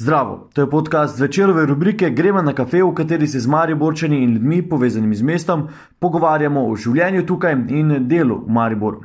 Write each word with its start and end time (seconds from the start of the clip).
Zdravo, 0.00 0.48
to 0.52 0.60
je 0.60 0.70
podcast 0.70 1.20
večerove 1.20 1.66
rubrike 1.66 2.10
Gremo 2.10 2.42
na 2.42 2.52
kafe, 2.52 2.82
v 2.82 2.94
kateri 2.94 3.26
se 3.26 3.40
z 3.40 3.46
Mariborčani 3.46 4.22
in 4.22 4.32
ljudmi 4.32 4.68
povezanimi 4.68 5.14
z 5.14 5.22
mestom 5.22 5.64
pogovarjamo 5.98 6.62
o 6.70 6.76
življenju 6.76 7.24
tukaj 7.26 7.56
in 7.68 8.06
delu 8.08 8.36
v 8.44 8.52
Mariboru. 8.52 9.00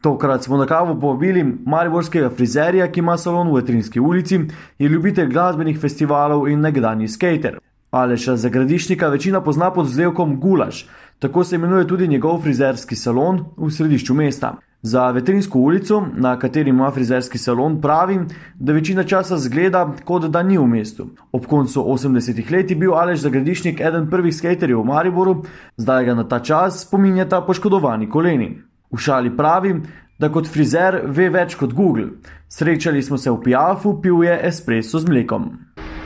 Tokrat 0.00 0.44
smo 0.44 0.56
na 0.56 0.66
kavo 0.66 0.94
povabili 1.00 1.44
mariborskega 1.44 2.30
frizerja, 2.30 2.88
ki 2.88 3.04
ima 3.04 3.18
salon 3.18 3.52
v 3.52 3.60
Etrinski 3.60 4.00
ulici, 4.00 4.40
je 4.78 4.88
ljubitelj 4.88 5.28
glasbenih 5.28 5.78
festivalov 5.78 6.48
in 6.48 6.64
nekdani 6.64 7.08
skater. 7.08 7.60
Aleša 7.90 8.36
Zagradišnika 8.36 9.12
večina 9.12 9.44
pozna 9.44 9.70
pod 9.70 9.86
zlevkom 9.86 10.38
Gulaš, 10.40 10.86
tako 11.18 11.44
se 11.44 11.56
imenuje 11.56 11.86
tudi 11.86 12.08
njegov 12.08 12.40
frizerski 12.40 12.96
salon 12.96 13.44
v 13.56 13.70
središču 13.70 14.14
mesta. 14.14 14.56
Za 14.82 15.10
veterinsko 15.10 15.58
ulico, 15.58 16.02
na 16.14 16.38
kateri 16.38 16.70
ima 16.70 16.90
frizerski 16.90 17.38
salon, 17.38 17.80
pravi, 17.80 18.18
da 18.54 18.72
večina 18.72 19.04
časa 19.04 19.36
zgleda, 19.38 19.92
kot 20.04 20.24
da 20.26 20.42
ni 20.42 20.58
v 20.58 20.66
mestu. 20.66 21.06
Ob 21.32 21.46
koncu 21.46 21.84
80-ih 21.86 22.50
let 22.50 22.70
je 22.70 22.76
bil 22.76 22.94
Alež 22.94 23.20
Zagradišnik 23.22 23.80
eden 23.80 24.10
prvih 24.10 24.34
skaterjev 24.34 24.80
v 24.80 24.84
Mariboru, 24.84 25.36
zdaj 25.76 26.04
ga 26.04 26.14
na 26.14 26.24
ta 26.28 26.40
čas 26.42 26.82
spominjata 26.82 27.40
poškodovani 27.46 28.10
koleni. 28.10 28.58
V 28.90 28.98
šali 28.98 29.36
pravi, 29.36 29.76
da 30.18 30.32
kot 30.34 30.50
frizer 30.50 31.00
ve 31.06 31.30
več 31.30 31.54
kot 31.54 31.72
Google. 31.72 32.08
Srečali 32.48 33.02
smo 33.02 33.18
se 33.18 33.30
v 33.30 33.38
Piafu, 33.44 34.00
pil 34.02 34.24
je 34.26 34.40
espresso 34.50 34.98
z 34.98 35.06
mlekom. 35.06 35.52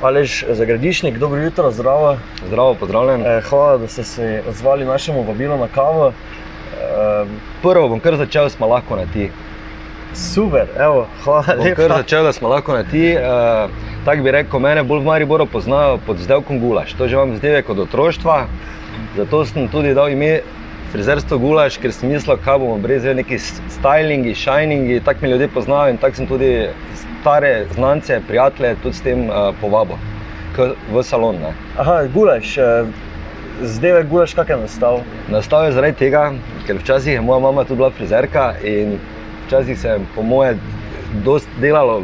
Alež 0.02 0.44
Zagradišnik, 0.52 1.16
dobro 1.18 1.40
jutro, 1.40 1.72
zdravo. 1.72 2.18
Zdravo, 2.48 2.76
pozdravljen. 2.80 3.24
Eh, 3.24 3.40
hvala, 3.48 3.78
da 3.78 3.88
ste 3.88 4.04
se 4.04 4.42
odzvali 4.48 4.84
našemu 4.84 5.24
vabilu 5.24 5.56
na 5.58 5.68
kavo. 5.72 6.12
Uh, 6.96 7.28
prvo 7.62 7.88
bom 7.88 8.00
kar 8.00 8.16
začel, 8.16 8.48
smo 8.50 8.66
lahko 8.66 8.96
na 8.96 9.04
ti. 9.12 9.28
Super, 10.16 10.70
evo, 10.80 11.04
hvala 11.24 11.56
bom 11.56 11.66
lepa. 11.66 11.76
Kar 11.76 11.92
začel, 12.00 12.24
da 12.24 12.32
smo 12.32 12.48
lahko 12.48 12.72
na 12.72 12.84
ti. 12.88 13.10
Uh, 13.20 13.68
Tako 14.06 14.22
bi 14.22 14.30
rekel, 14.32 14.60
mene 14.62 14.84
bolj 14.86 15.00
v 15.02 15.04
Mariboru 15.04 15.46
poznajo 15.50 15.98
pod 16.06 16.20
zdevkom 16.22 16.60
Gulaš. 16.62 16.94
To 16.94 17.08
že 17.08 17.18
imam 17.18 17.36
zdevek 17.36 17.68
od 17.68 17.78
otroštva. 17.84 18.46
Zato 19.16 19.44
sem 19.44 19.68
tudi 19.68 19.94
dal 19.94 20.08
ime 20.14 20.40
frizerstvo 20.92 21.38
Gulaš, 21.42 21.76
ker 21.82 21.92
sem 21.92 22.14
mislil, 22.14 22.38
kaj 22.44 22.60
bomo 22.62 22.78
brez 22.78 23.04
neki 23.04 23.36
stylingi, 23.76 24.34
shiningi. 24.34 25.00
Tako 25.04 25.26
mi 25.26 25.30
ljudje 25.34 25.48
poznajo 25.48 25.90
in 25.90 25.98
tako 25.98 26.16
sem 26.16 26.26
tudi 26.26 26.52
stare 27.02 27.66
znance, 27.74 28.20
prijatelje 28.28 28.76
tudi 28.82 28.94
s 28.94 29.02
tem 29.02 29.26
uh, 29.26 29.50
povabil 29.60 29.98
v 30.94 31.02
salon. 31.02 31.42
Ne. 31.42 31.52
Aha, 31.76 32.06
Gulaš. 32.14 32.56
Uh 32.56 33.06
zdaj 33.62 33.90
je 33.90 34.04
gulaš, 34.04 34.34
kak 34.34 34.48
je 34.48 34.56
nastal? 34.56 35.00
Nastal 35.28 35.64
je 35.64 35.72
zaradi 35.72 35.96
tega, 35.98 36.32
ker 36.66 36.76
včasih 36.76 37.12
je 37.12 37.20
moja 37.20 37.40
mama 37.40 37.64
tudi 37.64 37.76
bila 37.76 37.90
frizerka 37.90 38.54
in 38.64 38.98
včasih 39.46 39.78
se 39.78 39.88
je 39.88 40.00
po 40.14 40.22
moje 40.22 40.56
dosti 41.24 41.60
delalo, 41.60 42.02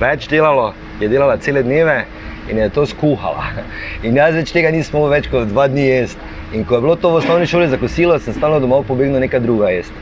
več 0.00 0.28
delalo, 0.28 0.72
je 1.00 1.08
delala 1.08 1.36
cele 1.36 1.62
dneve 1.62 2.04
in 2.50 2.58
je 2.58 2.68
to 2.68 2.86
skuhala. 2.86 3.44
In 4.02 4.16
jaz 4.16 4.34
več 4.34 4.52
tega 4.52 4.70
nisem 4.70 4.98
mogel 4.98 5.16
več 5.16 5.30
kot 5.30 5.48
dva 5.48 5.68
dni 5.68 5.86
jesti. 5.86 6.36
In 6.52 6.64
ko 6.66 6.74
je 6.74 6.82
bilo 6.82 6.96
to 6.98 7.12
v 7.12 7.20
osnovni 7.20 7.46
šoli 7.46 7.68
za 7.70 7.78
kosilo, 7.78 8.18
sem 8.18 8.34
stalno 8.34 8.58
domov 8.60 8.82
pobegnil 8.88 9.20
nekaj 9.22 9.40
druga 9.40 9.70
jesti. 9.70 9.94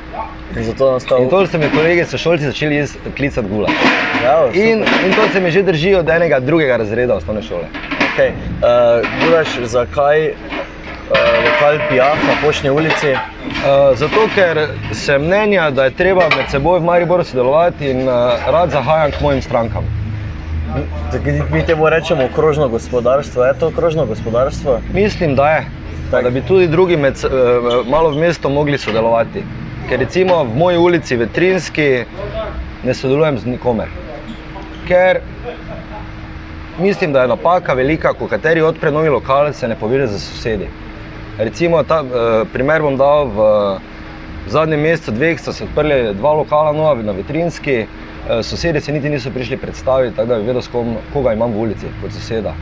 In 0.56 0.64
zato 0.64 0.94
nastal... 0.94 1.22
in 1.22 1.28
to 1.28 1.42
so 1.46 1.58
mi 1.60 1.68
kolegi, 1.74 2.06
so 2.08 2.18
šolci 2.18 2.48
začeli 2.48 2.80
klicati 3.16 3.48
gula. 3.48 3.68
Ja, 4.24 4.38
in, 4.56 4.80
in 4.80 5.12
to 5.12 5.28
se 5.32 5.40
mi 5.44 5.50
že 5.50 5.62
drži 5.62 5.94
od 6.00 6.08
enega 6.08 6.40
drugega 6.40 6.80
razreda 6.80 7.20
osnovne 7.20 7.42
šole. 7.42 7.68
Okay. 8.14 8.32
Uh, 8.64 9.04
Gulaš, 9.20 9.58
zakaj 9.68 10.32
lokal 11.10 11.78
Pijaf 11.88 12.18
na 12.26 12.34
Pošni 12.42 12.70
ulici? 12.70 13.12
Uh, 13.12 13.96
zato, 13.96 14.28
ker 14.34 14.68
sem 14.92 15.22
mnenja, 15.22 15.70
da 15.70 15.84
je 15.84 15.90
treba 15.90 16.28
med 16.36 16.50
seboj 16.50 16.80
v 16.80 16.84
Mariboru 16.84 17.24
sodelovati 17.24 17.90
in 17.90 18.08
uh, 18.08 18.36
rad 18.46 18.70
zahajam 18.70 19.10
k 19.10 19.20
mojim 19.20 19.42
strankam. 19.42 19.84
Mi 21.52 21.66
temu 21.66 21.88
rečemo 21.88 22.24
okrožno 22.24 22.68
gospodarstvo. 22.68 23.44
Je 23.44 23.54
to 23.58 23.68
okrožno 23.68 24.06
gospodarstvo? 24.06 24.80
Mislim, 24.94 25.34
da 25.34 25.50
je. 25.50 25.64
Tak. 26.10 26.24
Da 26.24 26.30
bi 26.30 26.40
tudi 26.40 26.68
drugi 26.68 26.96
med, 26.96 27.14
malo 27.86 28.10
v 28.10 28.18
mestu 28.18 28.48
mogli 28.48 28.78
sodelovati. 28.78 29.42
Ker 29.88 29.98
recimo 30.00 30.44
v 30.44 30.56
moji 30.56 30.78
ulici 30.78 31.16
Vetrinski 31.16 32.04
ne 32.84 32.94
sodelujem 32.94 33.38
z 33.38 33.46
nikomer. 33.46 33.88
Ker 34.88 35.20
mislim, 36.78 37.12
da 37.12 37.22
je 37.22 37.28
napaka 37.28 37.74
velika, 37.74 38.12
ko 38.12 38.28
kateri 38.28 38.62
odpre 38.62 38.90
novi 38.90 39.08
lokal, 39.08 39.52
se 39.52 39.68
ne 39.68 39.74
povede 39.74 40.06
za 40.06 40.18
sosedi. 40.18 40.68
Recimo, 41.38 41.82
ta 41.84 42.02
uh, 42.02 42.48
primer 42.52 42.82
bom 42.82 42.96
dal 42.98 43.28
v, 43.30 43.44
v 44.46 44.50
zadnjem 44.50 44.80
mesecu, 44.82 45.12
dveh, 45.14 45.38
so 45.38 45.52
se 45.54 45.64
odprli 45.64 46.14
dva 46.18 46.32
lokala, 46.34 46.72
nova 46.74 46.98
na 46.98 47.14
Vetrinski. 47.14 47.84
Uh, 48.26 48.42
sosedje 48.42 48.80
se 48.80 48.92
niti 48.92 49.10
niso 49.10 49.30
prišli 49.30 49.56
predstaviti, 49.56 50.16
tako 50.16 50.28
da 50.28 50.38
bi 50.38 50.50
vedel, 50.50 50.62
kom, 50.72 50.96
koga 51.12 51.32
imam 51.38 51.54
v 51.54 51.68
ulici 51.68 51.92
kot 52.02 52.12
soseda. 52.12 52.56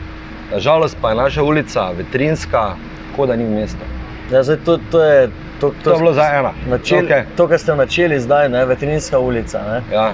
Nažalost 0.51 0.97
pa 1.01 1.09
je 1.09 1.15
naša 1.15 1.43
ulica 1.43 1.89
Vetrinska, 1.97 2.75
kot 3.15 3.33
da 3.33 3.35
ni 3.35 3.49
v 3.49 3.57
mestu. 3.63 3.89
Ja, 4.31 4.43
zdaj, 4.43 4.61
to, 4.65 4.77
to, 4.91 5.03
je, 5.03 5.27
to, 5.59 5.69
to, 5.69 5.75
to 5.83 5.91
je 5.91 5.97
bilo 5.97 6.13
za 6.13 6.29
ena. 6.37 6.53
Načel, 6.69 7.05
okay. 7.05 7.25
To, 7.35 7.47
kar 7.47 7.59
ste 7.59 7.75
načeli 7.75 8.19
zdaj, 8.19 8.51
je 8.53 8.65
Vetrinska 8.65 9.19
ulica. 9.19 9.63
Ne? 9.71 9.81
Ja. 9.91 10.13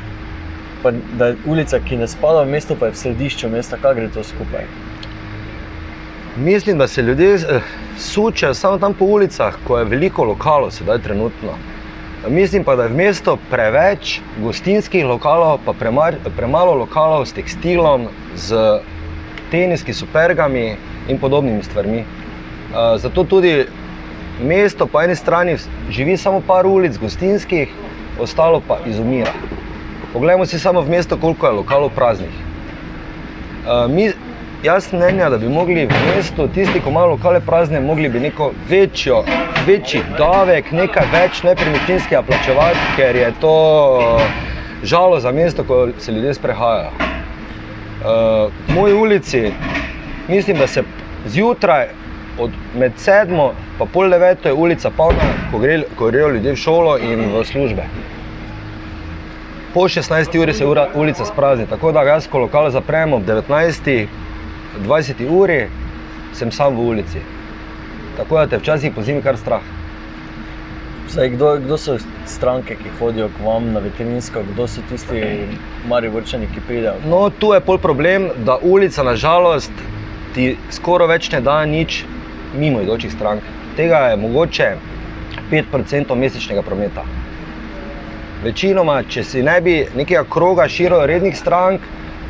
Pa, 0.83 0.91
da 1.19 1.33
je 1.33 1.37
ulica, 1.45 1.79
ki 1.79 1.99
ne 1.99 2.07
spada 2.07 2.47
v 2.47 2.55
mesto, 2.55 2.79
pa 2.79 2.87
je 2.87 2.95
v 2.95 3.03
središču 3.03 3.51
mesta, 3.51 3.77
kaj 3.81 3.99
gre 3.99 4.09
to 4.13 4.23
skupaj. 4.23 4.67
Mislim, 6.37 6.77
da 6.77 6.87
se 6.87 7.01
ljudje 7.01 7.35
eh, 7.35 7.59
sučajo 7.97 8.53
samo 8.53 8.77
tam 8.77 8.93
po 8.93 9.05
ulicah, 9.05 9.55
ko 9.67 9.77
je 9.77 9.85
veliko 9.85 10.23
lokalov, 10.23 10.71
sedaj 10.71 10.99
trenutno. 10.99 11.49
Mislim 12.29 12.63
pa, 12.63 12.75
da 12.75 12.83
je 12.83 12.89
v 12.89 12.95
mestu 12.95 13.37
preveč 13.49 14.19
gostinskih 14.41 15.05
lokalov, 15.05 15.59
pa 15.65 15.73
premar, 15.73 16.15
premalo 16.37 16.73
lokalov 16.73 17.25
s 17.25 17.33
tekstilom, 17.33 18.07
z 18.35 18.79
teniski 19.51 19.93
supergami 19.93 20.75
in 21.07 21.19
podobnimi 21.19 21.63
stvarmi. 21.63 21.99
Eh, 21.99 22.97
zato 22.97 23.23
tudi 23.23 23.65
mesto 24.41 24.87
po 24.87 25.01
eni 25.01 25.15
strani 25.15 25.57
živi 25.89 26.17
samo 26.17 26.41
par 26.41 26.65
ulic 26.65 26.97
gostinskih, 26.97 27.69
ostalo 28.19 28.61
pa 28.67 28.79
izumira. 28.85 29.33
Poglejmo 30.13 30.45
si 30.45 30.59
samo 30.59 30.81
v 30.81 30.89
mesto, 30.89 31.17
koliko 31.17 31.45
je 31.45 31.53
lokalov 31.53 31.93
praznih. 31.95 32.33
Eh, 33.67 33.87
Jaz 34.63 34.93
mnenja, 34.93 35.29
da 35.29 35.37
bi 35.37 35.49
mogli 35.49 35.85
v 35.85 35.91
mestu, 36.07 36.45
tisti, 36.47 36.79
ki 36.79 36.87
imajo 36.89 37.07
lokale 37.07 37.41
prazne, 37.43 37.81
mogli 37.83 38.09
bi 38.09 38.19
neko 38.19 38.53
večjo, 38.69 39.17
večji 39.67 39.99
davek, 40.17 40.69
nekaj 40.71 41.09
več 41.11 41.41
nepremičninskega 41.43 42.21
plačevati, 42.23 42.85
ker 42.95 43.15
je 43.15 43.33
to 43.41 43.57
žalo 44.83 45.19
za 45.19 45.35
mesto, 45.35 45.67
ko 45.67 45.89
se 45.99 46.15
ljudje 46.15 46.37
sprehajajo. 46.39 46.93
Uh, 46.95 48.07
v 48.69 48.77
moji 48.77 48.93
ulici 48.93 49.43
mislim, 50.27 50.57
da 50.57 50.67
se 50.67 50.83
zjutraj 51.27 51.87
od 52.39 52.51
med 52.79 52.95
sedmo 52.97 53.51
in 53.81 53.87
pol 53.93 54.09
deveto 54.09 54.47
je 54.47 54.53
ulica 54.53 54.89
polna, 54.97 55.27
ko, 55.51 55.59
gre, 55.59 55.81
ko 55.99 56.07
grejo 56.07 56.29
ljudje 56.37 56.55
v 56.55 56.63
šolo 56.65 56.97
in 57.03 57.27
v 57.35 57.43
službe. 57.43 57.91
Po 59.73 59.89
16 59.89 60.39
uri 60.39 60.53
se 60.53 60.65
ura, 60.65 60.87
ulica 60.95 61.25
sprazni, 61.25 61.67
tako 61.67 61.91
da 61.91 62.07
jaz, 62.07 62.27
ko 62.31 62.47
lokal 62.47 62.69
zapremo 62.71 63.19
ob 63.19 63.25
19. 63.27 64.07
20 64.79 65.29
uri 65.29 65.67
sem 66.33 66.51
sam 66.51 66.75
v 66.75 66.87
ulici. 66.89 67.21
Tako 68.17 68.37
da 68.37 68.47
te 68.47 68.57
včasih 68.57 68.91
po 68.95 69.01
zimi 69.01 69.21
kar 69.21 69.37
strah. 69.37 69.61
Zdaj, 71.09 71.29
kdo, 71.29 71.57
kdo 71.59 71.77
so 71.77 71.97
stranke, 72.25 72.75
ki 72.75 72.89
hodijo 72.99 73.27
k 73.29 73.43
vam 73.45 73.71
na 73.73 73.79
veterinsko, 73.79 74.41
kdo 74.53 74.67
so 74.67 74.81
tisti 74.89 75.21
mari 75.87 76.09
vrčani, 76.09 76.47
ki 76.53 76.63
pridejo? 76.67 76.95
No, 77.05 77.29
tu 77.29 77.51
je 77.53 77.59
pol 77.61 77.77
problem, 77.77 78.29
da 78.45 78.57
ulica 78.61 79.03
nažalost 79.03 79.71
ti 80.33 80.55
skoraj 80.71 81.11
več 81.11 81.29
ne 81.31 81.41
da 81.45 81.59
nič 81.69 82.03
mimo 82.57 82.81
idočih 82.81 83.11
strank. 83.13 83.43
Tega 83.77 84.07
je 84.09 84.17
mogoče 84.17 84.69
5% 85.51 86.15
mesečnega 86.15 86.63
prometa. 86.65 87.03
Večinoma, 88.43 89.03
če 89.03 89.23
si 89.23 89.43
ne 89.43 89.59
bi 89.61 89.75
nekega 89.95 90.23
kroga 90.29 90.65
širil 90.69 91.05
rednih 91.07 91.37
strank, 91.37 91.81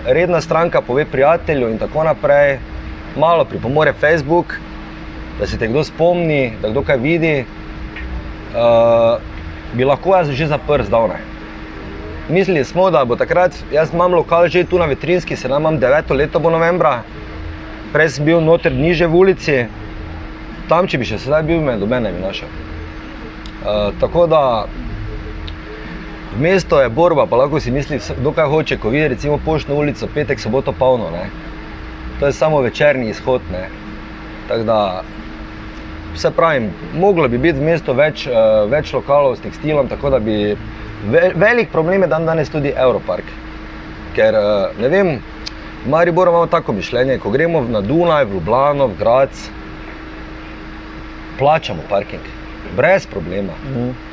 redna 0.05 0.41
stranka 0.41 0.81
pove 0.81 1.05
prijatelju 1.05 1.69
in 1.69 1.77
tako 1.77 2.03
naprej, 2.03 2.57
malo 3.17 3.45
pripomore 3.45 3.93
Facebook, 3.93 4.55
da 5.39 5.47
se 5.47 5.57
te 5.57 5.67
kdo 5.67 5.83
spomni, 5.83 6.53
da 6.61 6.69
kdo 6.69 6.81
kaj 6.81 6.97
vidi, 6.97 7.45
uh, 8.55 9.21
bi 9.73 9.85
lahko 9.85 10.15
jaz 10.15 10.31
že 10.31 10.47
zaprl 10.47 10.83
zdavne. 10.83 11.19
Mislili 12.29 12.63
smo, 12.63 12.91
da 12.91 13.05
bo 13.05 13.15
takrat, 13.15 13.55
jaz 13.71 13.93
imam 13.93 14.13
lokal 14.13 14.47
že 14.47 14.63
tu 14.63 14.79
na 14.79 14.85
Vetrinski, 14.85 15.35
se 15.35 15.49
nam 15.49 15.79
deveto 15.79 16.13
leto 16.13 16.39
bo 16.39 16.49
novembra, 16.49 17.01
prej 17.93 18.09
sem 18.09 18.25
bil 18.25 18.41
noter 18.41 18.71
niže 18.71 19.07
v 19.07 19.15
ulici, 19.15 19.65
tam, 20.69 20.87
če 20.87 20.97
bi 20.97 21.05
še 21.05 21.19
sedaj 21.19 21.43
bil, 21.43 21.61
me 21.61 21.77
doben 21.77 22.03
ne 22.03 22.11
bi 22.11 22.21
našel. 22.21 22.47
Uh, 23.63 23.91
tako 23.99 24.27
da 24.27 24.65
V 26.33 26.41
mestu 26.41 26.75
je 26.81 26.89
borba, 26.89 27.25
pa 27.29 27.37
lahko 27.37 27.59
si 27.59 27.71
misli, 27.71 27.99
kdo 28.19 28.31
kaj 28.33 28.47
hoče, 28.49 28.77
ko 28.77 28.89
vidi 28.89 29.07
recimo 29.07 29.37
poštno 29.45 29.75
ulico, 29.75 30.07
petek, 30.13 30.39
soboto 30.39 30.73
polno. 30.73 31.11
Ne? 31.11 31.27
To 32.19 32.25
je 32.25 32.33
samo 32.33 32.61
večerni 32.61 33.09
izhod. 33.09 33.41
Tako 34.47 34.63
da, 34.63 35.03
vse 36.15 36.31
pravim, 36.31 36.71
moglo 36.93 37.27
bi 37.27 37.37
biti 37.37 37.59
v 37.59 37.69
mestu 37.69 37.93
več, 37.93 38.25
uh, 38.27 38.65
več 38.71 38.93
lokalov 38.93 39.37
s 39.37 39.45
tekstilom, 39.45 39.87
tako 39.87 40.09
da 40.09 40.19
bi 40.19 40.55
ve, 41.05 41.31
velik 41.35 41.69
problem 41.71 42.01
je 42.01 42.09
dan 42.09 42.25
danes 42.25 42.49
tudi 42.49 42.73
Europark. 42.75 43.29
Ker 44.15 44.33
uh, 44.37 44.81
ne 44.81 44.89
vem, 44.89 45.13
V 45.85 45.89
Mariboru 45.89 46.31
imamo 46.31 46.47
tako 46.47 46.73
mišljenje, 46.73 47.17
ko 47.19 47.29
gremo 47.29 47.61
na 47.61 47.81
Dunaj, 47.81 48.25
v 48.25 48.33
Ljubljano, 48.33 48.87
v 48.87 48.97
Grac, 48.99 49.49
plačamo 51.37 51.83
parking, 51.89 52.21
brez 52.77 53.07
problema. 53.07 53.53
Mhm. 53.65 54.12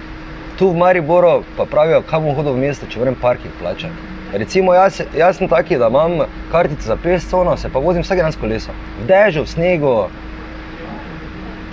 Tu 0.60 0.68
v 0.68 0.76
Mariboru 0.76 1.40
pa 1.56 1.64
pravijo, 1.64 2.02
kam 2.04 2.26
bom 2.28 2.34
hodil 2.36 2.52
v 2.52 2.68
mesto, 2.68 2.84
če 2.84 3.00
moram 3.00 3.14
parking 3.16 3.52
plačati. 3.56 4.10
Recimo, 4.36 4.74
jaz, 4.76 4.98
jaz 5.16 5.38
sem 5.38 5.48
taki, 5.48 5.78
da 5.80 5.88
imam 5.88 6.26
kartico 6.52 6.84
za 6.84 6.98
50 7.00 7.30
cono, 7.30 7.54
se 7.56 7.70
pa 7.72 7.80
vozim 7.80 8.04
vsak 8.04 8.20
dan 8.20 8.32
s 8.32 8.36
kolesom. 8.36 8.76
V 9.00 9.06
dežju, 9.08 9.46
v 9.46 9.48
snegu, 9.48 9.94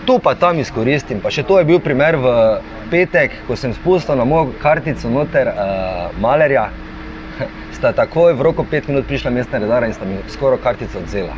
tu 0.07 0.15
pa 0.23 0.37
tam 0.39 0.63
izkoristim. 0.63 1.19
Pa 1.19 1.33
še 1.35 1.43
to 1.43 1.59
je 1.59 1.67
bil 1.67 1.83
primer 1.83 2.15
v 2.15 2.31
petek, 2.87 3.35
ko 3.43 3.59
sem 3.59 3.75
spustil 3.75 4.15
na 4.15 4.23
mojo 4.23 4.55
kartico 4.63 5.11
noter 5.11 5.51
uh, 5.51 6.07
malerja. 6.23 6.69
Sta 7.75 7.91
takoj 7.91 8.39
v 8.39 8.47
roko 8.47 8.63
pet 8.63 8.87
minut 8.87 9.03
prišla 9.11 9.35
mestna 9.35 9.59
redara 9.59 9.91
in 9.91 9.93
sta 9.93 10.07
mi 10.07 10.23
skoraj 10.31 10.63
kartico 10.63 11.03
odzela. 11.03 11.35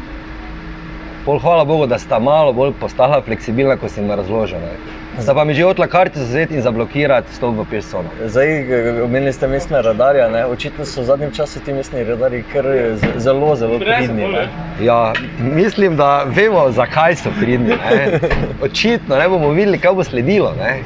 Pol 1.26 1.42
hvala 1.42 1.66
Bogu, 1.66 1.90
da 1.90 1.98
sta 2.00 2.22
malo 2.22 2.54
bolj 2.54 2.78
postala 2.80 3.20
fleksibilna, 3.26 3.76
ko 3.82 3.90
sem 3.90 4.06
jim 4.06 4.14
razložil. 4.14 4.62
ne. 4.62 4.78
Sta 5.20 5.34
pa 5.34 5.44
mi 5.44 5.54
že 5.54 5.64
hotela 5.64 5.88
kartico 5.88 6.20
vzeti 6.22 6.54
in 6.54 6.62
zablokirati 6.62 7.34
stop 7.34 7.56
v 7.56 7.66
Pirsono. 7.66 8.10
Zdaj, 8.26 8.48
eh, 8.90 9.04
omenili 9.04 9.34
ste 9.34 9.48
mestne 9.48 9.82
radarje, 9.82 10.30
ne? 10.30 10.46
očitno 10.46 10.86
so 10.86 11.02
v 11.02 11.06
zadnjem 11.06 11.32
času 11.32 11.60
ti 11.60 11.74
mestni 11.74 12.04
radarji 12.04 12.44
kar 12.44 12.66
z- 12.96 13.14
zelo, 13.18 13.56
zelo 13.56 13.80
pridni. 13.80 14.24
ne. 14.26 14.48
Ja, 14.82 15.14
mislim, 15.40 15.96
da 15.96 16.24
vemo, 16.26 16.72
zakaj 16.72 17.16
so 17.16 17.30
pridni. 17.32 17.70
Ne? 17.70 18.20
Očitno 18.62 19.16
ne 19.18 19.30
bomo 19.30 19.50
videli, 19.50 19.80
kaj 19.80 19.94
bo 19.94 20.04
sledilo. 20.04 20.54
Ne? 20.56 20.80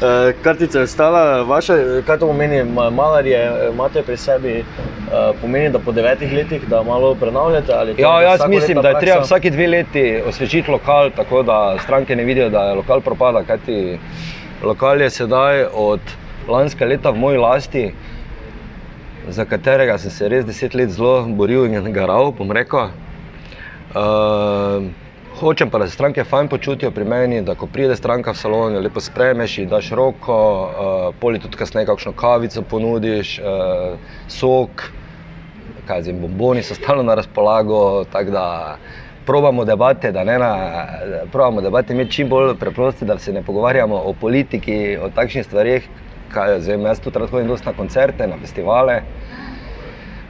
Eh, 0.00 0.32
Kartica 0.42 0.78
je 0.78 0.84
ostala 0.84 1.42
vaša, 1.42 1.74
kaj 2.02 2.18
to 2.18 2.26
pomeni, 2.26 2.64
Ma- 2.64 2.90
malarje 2.90 3.36
eh, 3.36 3.70
imate 3.70 4.02
pri 4.02 4.16
sebi, 4.16 4.52
eh, 4.52 4.64
pomeni, 5.40 5.68
da 5.68 5.78
po 5.78 5.92
devetih 5.92 6.32
letih 6.32 6.68
da 6.68 6.82
malo 6.82 7.14
prenavljate? 7.14 7.72
Ja, 7.98 8.22
jaz 8.22 8.40
mislim, 8.48 8.82
da 8.82 8.88
je 8.88 9.00
treba 9.00 9.20
vsake 9.20 9.50
dve 9.50 9.66
leti 9.66 10.04
osvežiti 10.22 10.70
lokal, 10.70 11.10
tako 11.10 11.42
da 11.42 11.76
stranke 11.78 12.16
ne 12.16 12.24
vidijo, 12.24 12.49
da 12.50 12.74
lokal 12.74 13.00
propada. 13.00 13.44
Kajti 13.46 13.98
lokal 14.62 15.00
je 15.00 15.10
sedaj 15.10 15.64
od 15.74 16.00
lanskega 16.48 16.88
leta 16.90 17.10
v 17.10 17.18
moji 17.18 17.38
lasti, 17.38 17.84
za 19.28 19.44
katerega 19.44 19.98
sem 19.98 20.10
se 20.10 20.28
res 20.28 20.44
deset 20.44 20.74
let 20.74 20.90
zelo 20.90 21.22
boril 21.36 21.64
in 21.66 21.92
garal, 21.92 22.32
bom 22.32 22.50
rekel. 22.52 22.90
Uh, 23.90 24.86
hočem 25.40 25.70
pa, 25.70 25.78
da 25.78 25.86
se 25.86 25.94
stranke 25.94 26.24
fajn 26.24 26.48
počutijo 26.48 26.90
pri 26.90 27.04
meni, 27.04 27.42
da 27.42 27.54
ko 27.54 27.66
pride 27.66 27.96
stranka 27.96 28.32
v 28.32 28.36
salon, 28.36 28.74
jo 28.74 28.80
lepo 28.80 29.00
spremeš, 29.00 29.58
ji 29.58 29.66
daš 29.66 29.90
roko, 29.90 30.36
uh, 30.36 31.14
poli 31.20 31.38
tudi 31.38 31.58
kasneje 31.58 31.86
kakšno 31.86 32.12
kavico 32.12 32.62
ponudiš, 32.62 33.38
uh, 33.38 33.96
sok, 34.28 34.90
kaj 35.88 36.02
zdaj, 36.06 36.18
bomboni 36.22 36.62
so 36.62 36.74
stalno 36.74 37.02
na 37.02 37.14
razpolago, 37.18 38.04
tako 38.12 38.30
da 38.30 38.46
probamo 39.26 39.64
debate, 39.64 40.12
da 40.12 40.24
ne 40.24 40.38
na, 40.38 40.86
probamo 41.32 41.60
debate 41.60 41.92
imeti 41.92 42.10
čim 42.10 42.28
bolj 42.28 42.54
preproste, 42.58 43.04
da 43.04 43.18
se 43.18 43.32
ne 43.32 43.42
pogovarjamo 43.42 43.96
o 43.96 44.12
politiki, 44.12 44.98
o 45.02 45.10
takšnih 45.10 45.44
stvarih, 45.44 45.88
kaj 46.34 46.60
zdaj, 46.60 46.82
jaz 46.82 47.00
tudi 47.00 47.18
rad 47.18 47.30
hodim 47.30 47.48
dosti 47.48 47.66
na 47.66 47.72
koncerte, 47.72 48.26
na 48.26 48.38
festivale. 48.40 49.02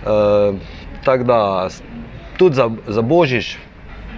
Uh, 0.01 0.57
tako 1.05 1.25
da 1.25 1.69
tudi 2.39 2.57
za, 2.57 2.71
za 2.89 3.03
božič, 3.03 3.59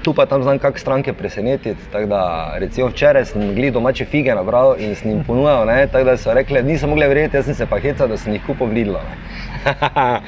tu 0.03 0.15
pa 0.15 0.27
tam 0.27 0.43
znam 0.43 0.59
kak 0.59 0.79
stranke 0.79 1.13
presenetiti. 1.13 1.81
Tako 1.93 2.07
da 2.07 2.53
recimo 2.59 2.89
včeraj 2.89 3.25
sem 3.25 3.55
gledal 3.55 3.73
domače 3.73 4.05
fige 4.05 4.35
nabral 4.35 4.75
in 4.79 4.95
sem 4.95 5.11
jim 5.11 5.25
ponujal, 5.27 5.67
ne, 5.67 5.87
tako 5.87 6.05
da 6.05 6.17
so 6.17 6.35
rekli, 6.35 6.63
nisem 6.63 6.91
mogli 6.91 7.07
verjeti, 7.09 7.37
jaz 7.37 7.45
sem 7.45 7.55
se 7.55 7.67
pa 7.67 7.79
hecal, 7.81 8.09
da 8.09 8.17
sem 8.17 8.33
jih 8.33 8.45
kupil 8.47 8.67
v 8.67 8.73
Lidlu. 8.73 8.99
ne. 8.99 10.21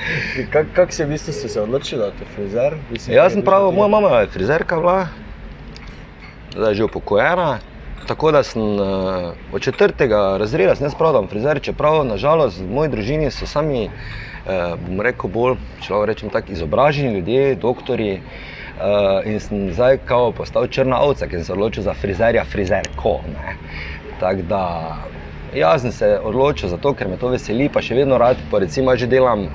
Kak, 0.74 0.92
se 0.92 1.04
v 1.04 1.08
bistvu 1.08 1.32
ste 1.32 1.48
se 1.48 1.60
odločili, 1.60 2.02
da 2.02 2.12
ste 2.14 2.24
frizer? 2.34 2.78
Mislim, 2.90 3.16
Jaz 3.16 3.32
sem 3.32 3.42
kaj 3.42 3.50
prav, 3.50 3.66
je 3.66 3.76
moja 3.76 3.88
mama 3.88 4.20
je 4.20 4.26
frizerka 4.26 4.78
bila, 4.78 5.08
zdaj 6.54 6.70
je 6.70 6.74
že 6.74 6.84
upokojena. 6.84 7.58
Tako 8.06 8.32
da 8.36 8.42
sem 8.42 8.62
uh, 8.62 9.32
od 9.52 9.62
četrtega 9.62 10.36
razreda 10.36 10.74
da 10.74 10.76
sem 10.76 11.28
frizer, 11.28 11.60
čeprav 11.60 12.04
nažalost 12.04 12.60
v 12.60 12.68
moji 12.68 12.90
družini 12.92 13.30
so 13.30 13.46
sami, 13.46 13.88
uh, 13.88 14.76
bom 14.76 15.00
rekel, 15.00 15.30
bolj, 15.30 15.56
če 15.80 15.94
lahko 15.94 16.06
rečem 16.06 16.30
tako, 16.30 16.52
izobraženi 16.52 17.14
ljudje, 17.14 17.54
doktori. 17.56 18.12
Uh, 18.20 18.53
in 19.24 19.40
sem 19.40 19.70
zdaj 19.72 19.98
kao 20.04 20.32
postal 20.32 20.66
črna 20.66 20.98
ovca, 21.00 21.26
ker 21.26 21.38
sem 21.38 21.44
se 21.44 21.52
odločil 21.52 21.82
za 21.82 21.94
frizerja, 21.94 22.44
frizerko. 22.44 23.20
Tako 24.20 24.42
da 24.48 24.62
jaz 25.54 25.82
sem 25.82 25.92
se 25.92 26.18
odločil 26.22 26.68
za 26.68 26.76
to, 26.76 26.94
ker 26.94 27.08
me 27.08 27.16
to 27.16 27.30
veseli, 27.30 27.68
pa 27.68 27.82
še 27.82 27.94
vedno 27.94 28.18
rad, 28.18 28.40
pa 28.50 28.58
recimo 28.58 28.96
že 28.96 29.06
delam 29.06 29.46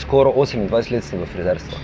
skoraj 0.00 0.34
28 0.34 0.92
let 0.92 1.12
v 1.12 1.26
frizerstvu. 1.32 1.78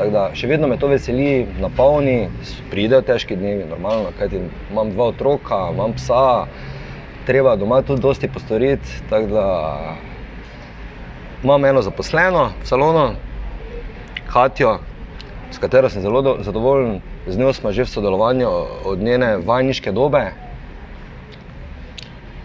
Tako 0.00 0.10
da 0.10 0.22
še 0.36 0.48
vedno 0.48 0.68
me 0.68 0.78
to 0.80 0.88
veseli, 0.88 1.46
napolni, 1.60 2.28
pridejo 2.70 3.02
težki 3.04 3.36
dnevi, 3.36 3.66
normalno, 3.68 4.12
kajti 4.18 4.40
imam 4.70 4.92
dva 4.92 5.10
otroka, 5.12 5.58
imam 5.72 5.92
psa, 5.96 6.46
treba 7.28 7.56
doma 7.56 7.82
tudi 7.82 8.00
dosti 8.00 8.28
postoriti. 8.28 9.02
Tako 9.10 9.26
da 9.32 9.46
imam 11.44 11.64
eno 11.64 11.82
zaposleno 11.84 12.52
v 12.62 12.68
salonu, 12.68 13.04
Hatjo, 14.30 14.78
s 15.50 15.58
katero 15.58 15.88
sem 15.88 16.02
zelo 16.02 16.22
do- 16.22 16.36
zadovoljen, 16.40 17.00
z 17.26 17.38
njo 17.38 17.52
smo 17.52 17.72
že 17.72 17.84
v 17.84 17.88
sodelovanju 17.88 18.48
od 18.84 18.98
njene 18.98 19.36
vajniške 19.36 19.92
dobe. 19.92 20.32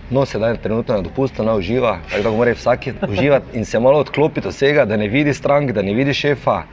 No, 0.09 0.25
sedaj 0.25 0.57
trenutno 0.57 0.95
na 0.95 1.01
dopustu, 1.01 1.43
ne 1.43 1.53
uživa, 1.53 1.99
tako 2.11 2.23
da 2.23 2.29
mora 2.29 2.53
vsak 2.53 2.79
uživati 3.09 3.57
in 3.57 3.65
se 3.65 3.79
malo 3.79 3.99
odklopiti 3.99 4.47
od 4.47 4.53
vsega, 4.53 4.85
da 4.85 4.97
ne 4.97 5.07
vidi 5.07 5.33
strank, 5.33 5.71
da 5.71 5.81
ne 5.81 5.93
vidi 5.93 6.13
šefa, 6.13 6.63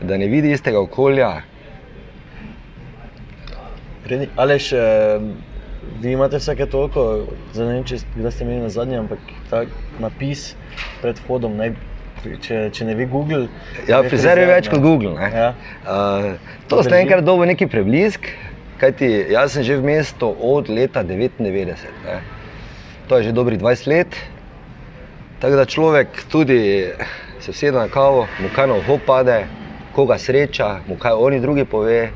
da 0.00 0.16
ne 0.16 0.26
vidi 0.26 0.50
istega 0.50 0.80
okolja. 0.80 1.42
Aleš, 4.36 4.72
eh, 4.72 4.78
vi 6.00 6.12
imate 6.12 6.36
vsake 6.36 6.66
toliko, 6.66 7.26
zdaj 7.52 7.66
ne 7.66 7.74
vem, 7.74 7.84
če 7.84 7.96
kdaj 8.14 8.30
ste 8.30 8.44
imeli 8.44 8.60
na 8.60 8.68
zadnji, 8.68 8.98
ampak 8.98 9.18
tak 9.50 9.68
napis 9.98 10.56
pred 11.02 11.18
vhodom, 11.22 11.54
naj, 11.56 11.76
če, 12.22 12.58
če 12.74 12.86
ne 12.86 12.94
vi 12.98 13.06
Google. 13.10 13.46
Ja, 13.88 14.02
ne 14.02 14.10
frizer 14.10 14.38
je 14.38 14.46
več 14.50 14.68
ne. 14.68 14.74
kot 14.74 14.84
Google. 14.84 15.14
Ne? 15.18 15.30
Ja. 15.34 15.48
Uh, 15.82 16.58
to 16.70 16.82
ste 16.86 17.00
enkrat 17.02 17.24
dobil 17.26 17.50
neki 17.50 17.68
preblisk, 17.70 18.28
kajti 18.82 19.08
jaz 19.32 19.56
sem 19.56 19.66
že 19.66 19.78
v 19.78 19.86
mestu 19.92 20.30
od 20.30 20.70
leta 20.70 21.04
99. 21.06 21.88
Ne? 22.06 22.20
To 23.10 23.18
je 23.18 23.30
že 23.30 23.34
dobrih 23.36 23.58
20 23.60 23.90
let. 23.90 24.20
Tako 25.42 25.58
da 25.58 25.66
človek 25.66 26.22
tudi 26.30 26.60
se 27.42 27.50
usede 27.50 27.74
na 27.78 27.88
kavo, 27.90 28.28
mu 28.38 28.48
kaj 28.54 28.70
na 28.70 28.78
uho 28.78 28.98
pade, 29.06 29.42
koga 29.94 30.18
sreča, 30.18 30.86
mu 30.86 30.94
kaj 30.96 31.18
oni 31.18 31.40
drugi 31.42 31.64
pove. 31.64 32.12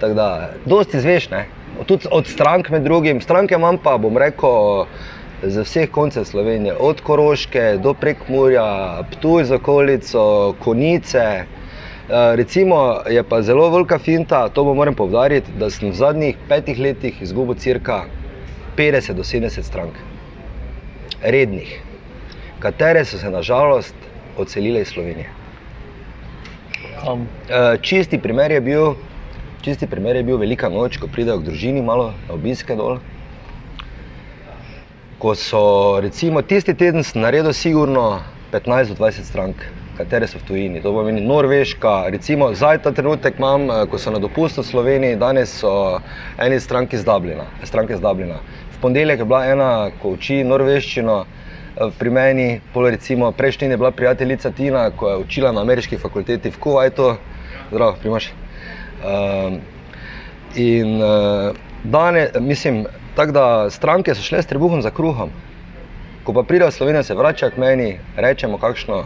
Tako 0.00 0.14
da, 0.14 0.50
dosti 0.66 1.00
zveš, 1.00 1.30
ne? 1.30 1.46
Tudi 1.86 2.06
od 2.10 2.26
strank 2.26 2.70
med 2.70 2.82
drugim. 2.86 3.20
Stranke 3.20 3.54
imam 3.58 3.78
pa, 3.78 3.96
bom 3.98 4.16
rekel, 4.18 4.86
z 5.46 5.64
vseh 5.64 5.90
koncev 5.90 6.24
Slovenije, 6.24 6.74
od 6.80 7.00
Koroške 7.00 7.76
do 7.82 7.94
Prekmurja, 7.94 9.02
Ptuj 9.10 9.44
z 9.44 9.52
okolico, 9.52 10.54
Konice. 10.58 11.44
Eh, 12.08 12.36
Recimo 12.36 13.00
je 13.10 13.22
pa 13.22 13.42
zelo 13.42 13.70
velika 13.70 13.98
finta, 13.98 14.48
to 14.48 14.64
bo 14.64 14.74
moram 14.74 14.94
povdariti, 14.94 15.52
da 15.58 15.70
sem 15.70 15.90
v 15.90 15.94
zadnjih 15.94 16.36
petih 16.48 16.78
letih 16.78 17.22
izgubil 17.22 17.54
cirka 17.54 18.04
50 18.76 19.12
do 19.12 19.22
70 19.22 19.62
strank, 19.62 19.92
rednih, 21.22 21.80
katere 22.58 23.04
so 23.04 23.18
se 23.18 23.30
nažalost 23.30 23.94
odselile 24.36 24.80
iz 24.80 24.88
Slovenije. 24.88 25.30
Eh, 27.48 27.76
Čisti 27.80 28.18
primer 28.18 28.50
je 28.50 28.60
bil, 28.60 28.94
čisti 29.62 29.86
primer 29.86 30.16
je 30.16 30.22
bil 30.22 30.36
velika 30.36 30.68
noč, 30.68 30.96
ko 30.96 31.08
pridejo 31.08 31.38
k 31.38 31.44
družini 31.44 31.82
malo 31.82 32.12
na 32.28 32.34
obiske 32.34 32.76
dol. 32.76 32.98
Ko 35.24 35.32
so 35.34 36.00
recimo 36.04 36.42
tisti 36.42 36.74
teden 36.76 37.04
naredil 37.14 37.52
sigurno 37.52 38.20
15 38.52 38.88
do 38.88 38.94
20 38.94 39.24
strank, 39.24 39.56
katere 39.96 40.26
so 40.28 40.38
v 40.38 40.44
tujini. 40.44 40.82
To 40.82 40.90
pomeni 40.92 41.20
Norveška, 41.24 42.10
recimo 42.12 42.50
zdaj 42.52 42.82
ta 42.84 42.90
trenutek 42.92 43.38
imam, 43.38 43.70
eh, 43.70 43.86
ko 43.88 43.98
so 43.98 44.10
na 44.12 44.18
dopustu 44.20 44.60
v 44.60 44.66
Sloveniji, 44.66 45.16
danes 45.16 45.48
so 45.48 46.00
eni 46.36 46.60
stranki 46.60 46.96
iz 46.96 47.04
Dublina. 47.04 47.46
Stranke 47.64 47.94
iz 47.94 48.00
Dublina. 48.00 48.36
V 48.74 48.80
ponedeljek 48.82 49.18
je 49.18 49.24
bila 49.24 49.46
ena, 49.46 49.90
ko 50.02 50.12
uči 50.12 50.44
norveščino, 50.44 51.16
eh, 51.24 51.90
pri 51.98 52.10
meni, 52.10 52.60
pol 52.74 52.90
recimo 52.90 53.32
prejšnji 53.32 53.68
je 53.68 53.76
bila 53.76 53.90
prijateljica 53.90 54.50
Tina, 54.50 54.90
ko 54.90 55.08
je 55.08 55.16
učila 55.16 55.52
na 55.52 55.60
ameriški 55.60 55.96
fakulteti 55.96 56.50
v 56.50 56.58
Kuwaitu. 56.60 57.16
Zdravo, 57.70 57.96
primaš. 58.02 58.28
Um, 59.00 59.60
in 60.54 61.00
uh, 61.00 61.56
danes, 61.84 62.30
mislim, 62.40 62.84
tako 63.16 63.32
da 63.32 63.70
stranke 63.70 64.14
so 64.14 64.22
šle 64.22 64.42
s 64.42 64.46
trebuhom 64.46 64.82
za 64.82 64.90
kruhom. 64.90 65.30
Ko 66.24 66.32
pa 66.32 66.42
pridejo 66.42 66.68
v 66.68 66.72
Slovenijo, 66.72 67.02
se 67.02 67.14
vračajo 67.14 67.52
k 67.52 67.60
meni, 67.60 67.98
rečemo 68.16 68.58
kakšno. 68.58 69.04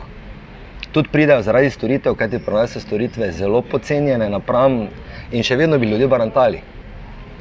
Tudi 0.92 1.08
pridejo 1.12 1.42
zaradi 1.42 1.70
storitev, 1.70 2.14
kajti 2.14 2.38
pri 2.38 2.54
nas 2.54 2.72
so 2.72 2.80
storitve 2.80 3.32
zelo 3.32 3.62
pocenjene 3.62 4.28
napram 4.30 4.88
in 5.32 5.42
še 5.42 5.56
vedno 5.56 5.78
bi 5.78 5.90
ljudje 5.90 6.08
barantali. 6.08 6.62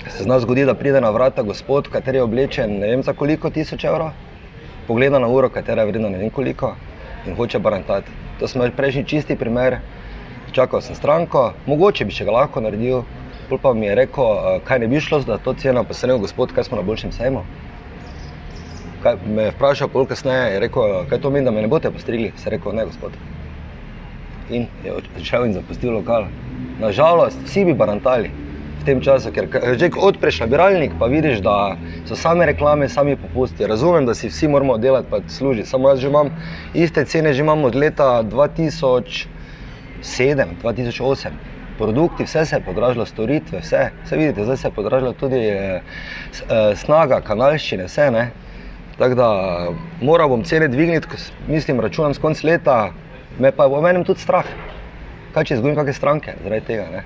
Se 0.07 0.23
zna 0.23 0.39
zgodi, 0.39 0.65
da 0.65 0.73
pride 0.73 1.01
na 1.01 1.09
vrata 1.09 1.43
gospod, 1.43 1.87
kateri 1.89 2.17
je 2.17 2.23
oblečen 2.23 2.79
ne 2.79 2.91
vem 2.91 3.03
za 3.03 3.13
koliko 3.13 3.49
tisoč 3.49 3.83
evrov, 3.83 4.11
pogleda 4.87 5.19
na 5.19 5.27
uro, 5.27 5.49
katera 5.49 5.81
je 5.81 5.91
vredna 5.91 6.09
ne 6.09 6.17
vem 6.17 6.29
koliko. 6.29 6.75
in 7.27 7.35
hoče 7.35 7.59
barantati. 7.59 8.11
To 8.39 8.47
smo 8.47 8.69
prejšnji 8.77 9.05
čisti 9.05 9.35
primer. 9.35 9.77
Čakal 10.51 10.81
sem 10.81 10.95
stranko, 10.95 11.53
mogoče 11.65 12.05
bi 12.05 12.15
še 12.15 12.25
ga 12.25 12.31
lahko 12.31 12.61
naredil. 12.63 13.03
Pol 13.49 13.57
pa 13.63 13.73
mi 13.73 13.85
je 13.85 13.95
rekel, 13.95 14.59
kaj 14.67 14.79
ne 14.79 14.87
bi 14.91 14.99
šlo 14.99 15.21
za 15.23 15.37
to 15.37 15.53
ceno, 15.53 15.83
pa 15.87 15.93
sem 15.95 16.09
rekel, 16.09 16.21
gospod, 16.25 16.51
kaj 16.51 16.63
smo 16.67 16.77
na 16.77 16.83
boljšem 16.83 17.11
sejmu. 17.15 17.45
Kaj, 19.03 19.15
me 19.23 19.43
je 19.47 19.53
vprašal, 19.55 19.87
pol 19.93 20.05
kasneje 20.09 20.53
je 20.53 20.59
rekel, 20.65 21.05
kaj 21.07 21.21
to 21.23 21.31
meni, 21.31 21.45
da 21.47 21.53
me 21.55 21.63
ne 21.63 21.69
boste 21.71 21.91
postrigli. 21.91 22.33
Sem 22.35 22.51
rekel, 22.57 22.75
ne, 22.75 22.83
gospod. 22.89 23.15
In 24.51 24.67
je 24.83 24.97
odšel 24.99 25.47
in 25.47 25.55
zapustil 25.55 25.95
lokal. 25.95 26.27
Nažalost, 26.83 27.39
vsi 27.47 27.63
bi 27.69 27.73
barantali 27.77 28.29
v 28.81 28.83
tem 28.83 28.99
času, 29.01 29.31
ker 29.31 29.47
že 29.79 29.91
odpreš 29.95 30.43
nabiralnik, 30.43 30.99
pa 30.99 31.07
vidiš, 31.07 31.39
da 31.43 31.77
so 32.03 32.19
same 32.19 32.45
reklame, 32.51 32.89
sami 32.91 33.15
popusti. 33.15 33.67
Razumem, 33.67 34.05
da 34.05 34.13
si 34.15 34.27
vsi 34.27 34.47
moramo 34.51 34.77
delati, 34.77 35.07
pa 35.09 35.23
služiti. 35.27 35.69
Samo 35.69 35.89
jaz 35.89 35.99
že 36.03 36.07
imam 36.11 36.35
iste 36.73 37.05
cene, 37.05 37.33
že 37.33 37.47
imam 37.47 37.63
od 37.63 37.75
leta 37.75 38.23
2007, 38.23 39.27
2008. 40.63 41.56
Produkti, 41.77 42.23
vse 42.23 42.45
se 42.45 42.55
je 42.55 42.61
podražilo, 42.65 43.05
storitve, 43.05 43.59
vse. 43.59 43.89
vse 44.03 44.17
vidite, 44.17 44.43
zdaj 44.43 44.57
se 44.57 44.67
je 44.67 44.71
podražila 44.71 45.13
tudi 45.13 45.37
eh, 45.37 45.81
eh, 46.49 46.75
snaga, 46.75 47.21
kanalščine, 47.21 47.85
vse. 47.85 48.11
Ne? 48.11 48.29
Tako 48.97 49.15
da 49.15 49.27
moral 50.01 50.29
bom 50.29 50.43
cene 50.43 50.67
dvigniti, 50.67 51.07
mislim, 51.47 51.79
računam 51.79 52.13
s 52.13 52.19
konc 52.19 52.43
leta, 52.43 52.91
me 53.39 53.51
pa 53.51 53.67
v 53.67 53.81
menem 53.81 54.03
tudi 54.03 54.25
strah. 54.25 54.45
Kaj 55.33 55.43
če 55.43 55.57
izgubim 55.59 55.77
kakšne 55.77 55.93
stranke 55.93 56.33
zaradi 56.43 56.65
tega? 56.65 56.87
Ne? 56.91 57.03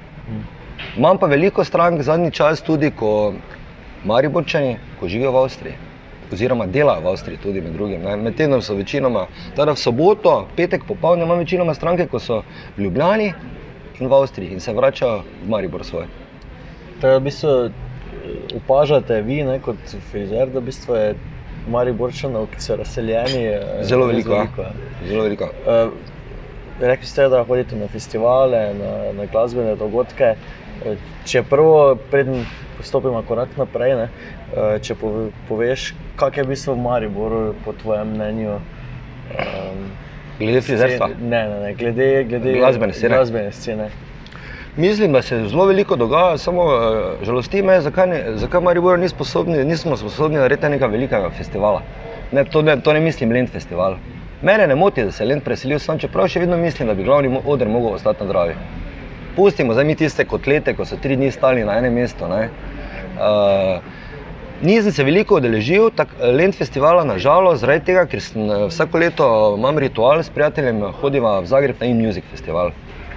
Imam 0.98 1.20
pa 1.20 1.28
veliko 1.28 1.64
strank 1.68 2.02
zadnji 2.02 2.32
čas 2.32 2.62
tudi, 2.64 2.92
ko 2.96 3.34
Mariborčani, 4.08 4.78
ko 5.00 5.08
živijo 5.08 5.32
v 5.32 5.44
Avstriji. 5.44 5.76
Oziroma 6.32 6.66
delajo 6.66 7.04
v 7.04 7.12
Avstriji, 7.12 7.42
tudi 7.44 7.62
med 7.62 7.74
drugim. 7.76 8.02
ne. 8.02 8.16
Med 8.16 8.36
tednom 8.40 8.62
so 8.62 8.76
večinoma, 8.76 9.28
teda 9.56 9.76
v 9.76 9.78
soboto, 9.78 10.48
petek 10.56 10.88
popoldne 10.88 11.26
imam 11.26 11.44
večinoma 11.44 11.74
stranke, 11.74 12.08
ko 12.08 12.20
so 12.20 12.44
v 12.78 12.88
Ljubljani 12.88 13.34
in 14.02 14.10
v 14.10 14.14
Avstriji 14.18 14.54
in 14.58 14.60
se 14.60 14.74
vračajo 14.74 15.22
v 15.46 15.50
Maribor 15.50 15.86
svoj. 15.86 16.10
Da 17.02 17.18
v 17.18 17.26
bistvu 17.30 17.52
eh, 17.70 18.56
opažate 18.58 19.22
vi, 19.26 19.44
ne, 19.46 19.60
kot 19.62 19.78
frizer, 20.12 20.50
da 20.50 20.60
v 20.60 20.70
bistvu 20.70 20.98
je 20.98 21.12
Mariborčanov, 21.70 22.48
ki 22.52 22.62
so 22.62 22.76
razseljeni, 22.76 23.46
eh, 23.46 23.84
Zelo 23.86 24.10
veliko. 24.10 24.34
ja. 24.34 24.72
Zelo 25.06 25.24
veliko. 25.24 25.52
Uh, 25.66 25.94
rekli 26.82 27.08
ste, 27.08 27.30
da 27.30 27.44
hodite 27.44 27.76
na 27.76 27.88
festivale, 27.88 28.74
na, 28.74 29.14
na 29.14 29.26
glasbene 29.26 29.76
dogodke. 29.76 30.36
Eh, 30.86 30.98
Če 31.26 31.44
prvo, 31.46 31.96
preden 32.10 32.46
stopimo 32.82 33.22
korak 33.28 33.54
naprej, 33.58 33.94
ne, 34.00 34.08
eh, 34.56 34.80
če 34.82 34.96
pove, 34.98 35.28
poveš, 35.50 35.92
kak 36.18 36.38
je 36.38 36.46
v 36.48 36.54
bistvu 36.56 36.74
v 36.74 36.82
Mariboru, 36.82 37.42
po 37.66 37.76
tvojem 37.78 38.16
mnenju. 38.16 38.58
Um, 39.32 39.84
Glede 40.42 40.62
frizerstva. 40.62 41.10
Ne, 41.22 41.48
ne, 41.48 41.60
ne, 41.60 41.74
glede, 41.74 42.24
glede 42.24 42.54
Glasbene 42.54 42.94
scene. 42.94 43.16
Glasbene 43.16 43.52
scene. 43.52 43.90
Mislim, 44.78 45.14
da 45.14 45.22
se 45.22 45.38
zelo 45.48 45.66
veliko 45.66 45.96
dogaja, 45.96 46.38
samo 46.38 46.64
uh, 46.64 47.26
žalosti 47.26 47.62
me, 47.62 47.82
zakaj, 47.82 48.08
ne, 48.08 48.24
zakaj 48.36 48.62
Maribor 48.62 49.00
ni 49.00 49.10
sposobni, 49.10 49.66
nismo 49.66 49.98
sposobni 49.98 50.40
narediti 50.40 50.70
nekega 50.70 50.88
velikega 50.88 51.30
festivala. 51.38 51.82
Ne, 52.32 52.46
to, 52.46 52.62
ne, 52.62 52.80
to 52.82 52.94
ne 52.94 53.00
mislim 53.00 53.32
Lend 53.32 53.50
festival. 53.50 53.98
Mene 54.42 54.68
ne 54.68 54.76
moti, 54.76 55.04
da 55.04 55.12
se 55.12 55.24
je 55.24 55.28
Lend 55.28 55.44
preselil 55.44 55.80
sem, 55.80 56.00
čeprav 56.00 56.28
še 56.32 56.40
vedno 56.40 56.58
mislim, 56.58 56.88
da 56.88 56.94
bi 56.94 57.04
glavni 57.04 57.42
oder 57.46 57.68
mogel 57.68 58.00
ostati 58.00 58.24
na 58.24 58.30
Dravi. 58.32 58.56
Pustimo 59.36 59.74
zdaj 59.74 59.86
mi 59.86 59.96
tiste 59.96 60.26
kotlete, 60.26 60.74
ko 60.76 60.86
so 60.86 60.98
tri 60.98 61.16
dni 61.16 61.32
stali 61.32 61.66
na 61.68 61.78
enem 61.78 61.94
mestu. 61.94 62.28
ne. 62.28 62.48
Uh, 63.20 63.84
Nisem 64.62 64.92
se 64.94 65.04
veliko 65.04 65.40
udeležil 65.40 65.88
Lend 66.38 66.54
festivala, 66.54 67.02
nažalost, 67.04 67.64
zaradi 67.64 67.88
tega, 67.88 68.04
ker 68.06 68.22
sem 68.22 68.44
eh, 68.46 68.68
vsako 68.70 69.00
leto 69.02 69.30
imam 69.58 69.80
ritual 69.82 70.22
s 70.22 70.30
prijateljem, 70.30 70.84
hodiva 71.02 71.40
v 71.42 71.50
Zagreb 71.50 71.82
na 71.82 71.90
In-Music 71.90 72.28
festival. 72.30 72.70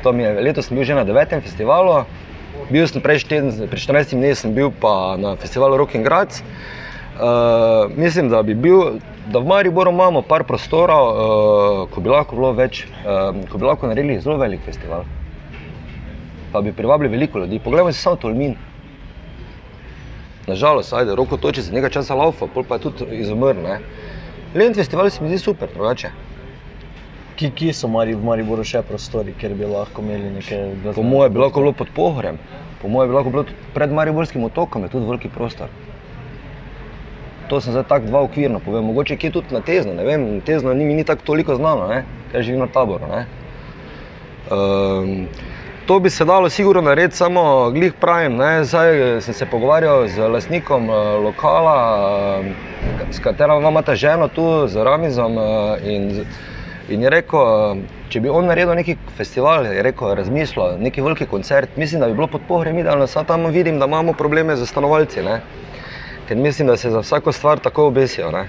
Je, 0.05 0.31
letos 0.41 0.71
sem 0.71 0.77
bil 0.77 0.89
že 0.89 0.97
na 0.97 1.05
devetem 1.05 1.45
festivalu, 1.45 2.07
bil 2.73 2.89
sem 2.89 3.05
prejšnji 3.05 3.29
teden, 3.29 3.53
pred 3.69 3.77
14 3.77 4.17
dnevi 4.17 4.41
sem 4.41 4.57
bil 4.57 4.73
pa 4.73 5.21
na 5.21 5.37
festivalu 5.37 5.77
Rock 5.77 6.01
and 6.01 6.09
Graz. 6.09 6.41
Uh, 6.41 7.93
mislim, 7.93 8.33
da 8.33 8.41
bi 8.43 8.57
bil, 8.57 8.97
da 9.29 9.39
v 9.39 9.47
Mariboru 9.47 9.93
imamo 9.93 10.25
par 10.25 10.49
prostorov, 10.49 11.05
uh, 11.13 11.87
ko 11.93 12.01
bi 12.01 12.09
lahko 12.09 12.41
bilo 12.41 12.57
več, 12.57 12.87
uh, 13.05 13.37
ko 13.53 13.61
bi 13.61 13.69
lahko 13.69 13.93
naredili 13.93 14.17
zelo 14.25 14.41
velik 14.41 14.65
festival. 14.65 15.05
Pa 16.53 16.65
bi 16.65 16.73
privabili 16.73 17.13
veliko 17.13 17.45
ljudi. 17.45 17.61
Poglejmo 17.61 17.93
si 17.93 18.01
samo 18.01 18.17
Tolmin. 18.17 18.57
Nažalost, 20.47 20.93
ajde, 20.93 21.15
roko 21.17 21.37
toči 21.37 21.63
za 21.63 21.73
nekaj 21.73 21.91
časa 21.91 22.15
laufa, 22.15 22.47
pol 22.47 22.65
pa 22.69 22.77
je 22.77 22.85
tudi 22.91 23.17
izumrl. 23.25 23.65
Lend 24.55 24.77
festival 24.77 25.11
se 25.11 25.23
mi 25.23 25.29
zdi 25.29 25.39
super, 25.39 25.69
drugače. 25.73 26.11
Ki, 27.37 27.51
ki 27.51 27.73
so 27.73 27.89
Mari, 27.89 28.15
v 28.15 28.23
Mariboru 28.23 28.63
še 28.65 28.85
prostori, 28.87 29.33
kjer 29.41 29.57
bi 29.59 29.67
lahko 29.67 30.05
imeli 30.05 30.29
neke 30.37 30.59
glasbene 30.83 30.95
Po 30.95 31.03
mojem 31.03 31.33
bi 31.35 31.41
lahko 31.43 31.65
bilo 31.65 31.73
pod 31.73 31.89
pohorjem, 31.97 32.39
po 32.83 32.93
mojem 32.93 33.11
bi 33.11 33.17
lahko 33.17 33.33
bilo 33.35 33.47
pred 33.75 33.91
Mariborskim 33.91 34.45
otokom, 34.45 34.85
je 34.85 34.93
tudi 34.93 35.09
veliki 35.09 35.33
prostor. 35.33 35.73
To 37.49 37.61
sem 37.61 37.75
zdaj 37.75 37.89
tako 37.89 38.13
dva 38.13 38.23
okvirno 38.29 38.61
povem, 38.61 38.85
mogoče 38.85 39.17
kje 39.17 39.33
tudi 39.35 39.57
na 39.57 39.65
tezno, 39.65 39.97
ne 39.97 40.05
vem, 40.05 40.29
tezno 40.47 40.75
ni 40.75 40.85
mi 40.85 40.95
ni 40.95 41.05
tako 41.05 41.27
toliko 41.33 41.57
znano, 41.57 41.89
ne? 41.89 42.05
ker 42.31 42.45
živim 42.45 42.63
na 42.63 42.69
taboru. 42.71 43.09
Ne? 43.11 43.27
Um, 44.53 45.27
to 45.87 45.99
bi 46.01 46.11
se 46.11 46.25
dalo 46.25 46.51
sigurno 46.51 46.83
narediti, 46.83 47.17
samo 47.17 47.71
glih 47.71 47.93
pravim, 48.01 48.37
ne? 48.37 48.65
zdaj 48.65 49.17
eh, 49.17 49.21
sem 49.21 49.35
se 49.35 49.47
pogovarjal 49.47 50.09
z 50.09 50.29
lastnikom 50.29 50.89
uh, 50.89 50.97
lokala, 51.25 51.79
uh, 52.41 52.47
s 53.11 53.19
katerim 53.19 53.67
imate 53.67 53.97
ženo 53.97 54.29
tu, 54.29 54.69
z 54.69 54.77
Ramizom 54.77 55.39
in, 55.85 56.25
in 56.89 57.03
je 57.03 57.11
rekel, 57.11 57.77
če 58.09 58.21
bi 58.21 58.29
on 58.29 58.47
naredil 58.47 58.75
neki 58.75 58.97
festival, 59.17 59.67
je 59.67 59.83
rekel, 59.83 60.15
razmišljal, 60.15 60.77
neki 60.81 61.03
veliki 61.03 61.27
koncert, 61.27 61.77
mislim, 61.77 62.01
da 62.01 62.09
bi 62.09 62.15
bilo 62.15 62.27
pod 62.27 62.41
pohorjem 62.49 62.79
idealno, 62.79 63.07
samo 63.07 63.25
tam 63.25 63.47
vidim, 63.47 63.79
da 63.79 63.87
imamo 63.87 64.13
probleme 64.13 64.57
z 64.57 64.67
stanovalci. 64.67 65.23
Ne? 65.23 65.41
Ker 66.29 66.37
mislim, 66.37 66.69
da 66.69 66.77
se 66.77 66.91
za 66.91 67.01
vsako 67.01 67.33
stvar 67.33 67.59
tako 67.59 67.87
obesijo. 67.87 68.31
Ne? 68.31 68.47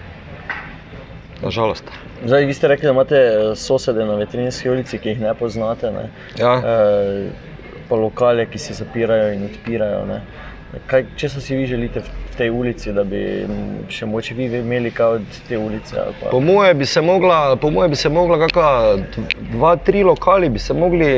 Nažalost. 1.43 1.83
Zdaj, 2.25 2.45
vi 2.45 2.53
ste 2.53 2.67
rekli, 2.67 2.85
da 2.85 2.91
imate 2.91 3.15
eh, 3.15 3.55
sosede 3.55 4.05
na 4.05 4.15
veterinarski 4.15 4.69
ulici, 4.69 4.97
ki 4.97 5.09
jih 5.09 5.21
ne 5.21 5.33
poznate. 5.33 5.91
Ne? 5.91 6.09
Ja. 6.39 6.55
E, 6.57 7.29
pa 7.89 7.95
lokale, 7.95 8.45
ki 8.49 8.59
se 8.59 8.73
zapirajo 8.73 9.33
in 9.33 9.43
odpirajo. 9.49 10.05
Ne? 10.09 10.21
Kaj, 10.87 11.05
če 11.15 11.29
si 11.29 11.55
vi 11.55 11.67
želite 11.67 12.01
v 12.01 12.37
tej 12.37 12.49
ulici, 12.51 12.91
da 12.93 13.03
bi 13.07 13.19
še 13.91 14.07
moče 14.09 14.35
vi 14.35 14.47
imeli 14.59 14.91
kaj 14.91 15.19
od 15.19 15.39
te 15.47 15.57
ulice? 15.59 16.07
Pa... 16.19 16.31
Po 16.31 16.39
moje 16.43 16.73
bi 16.73 16.85
se 16.85 17.01
mogla, 17.01 17.55
po 17.55 17.71
moje 17.71 17.93
bi 17.93 17.99
se 17.99 18.09
mogla 18.09 18.39
kakšna 18.41 18.67
dva, 19.53 19.75
tri 19.75 20.03
lokali 20.03 20.49
bi 20.49 20.59
se 20.59 20.73
mogli 20.73 21.09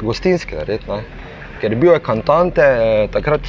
gostinski 0.00 0.58
narediti. 0.60 0.90
Ne? 0.90 1.28
Ker 1.60 1.72
je 1.72 1.78
bil 1.78 1.92
je 1.92 2.02
kantante, 2.04 2.66
takrat 3.14 3.48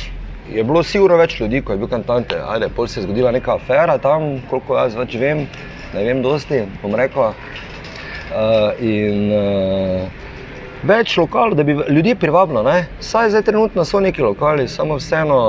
je 0.54 0.64
bilo 0.64 0.84
sigurno 0.84 1.18
več 1.18 1.40
ljudi, 1.40 1.64
ko 1.66 1.74
je 1.74 1.82
bil 1.82 1.90
kantante. 1.92 2.40
Ajde, 2.40 2.70
pol 2.76 2.88
se 2.88 3.00
je 3.00 3.08
zgodila 3.08 3.32
neka 3.32 3.58
afera 3.58 3.98
tam, 3.98 4.38
koliko 4.50 4.78
jaz 4.78 4.96
več 5.00 5.16
vem, 5.20 5.48
ne 5.94 6.04
vem 6.04 6.22
dosti, 6.22 6.64
bom 6.82 6.96
rekel. 6.96 7.34
Uh, 8.34 8.82
in 8.82 9.30
uh, 9.30 10.24
več 10.84 11.18
lokalov, 11.18 11.56
da 11.58 11.64
bi 11.64 11.76
ljudi 11.90 12.16
privabilo. 12.16 12.64
ne. 12.64 12.86
Saj 13.00 13.30
zdaj 13.30 13.46
trenutno 13.50 13.86
so 13.86 14.00
neki 14.00 14.22
lokali, 14.22 14.68
samo 14.68 14.98
vseeno. 14.98 15.40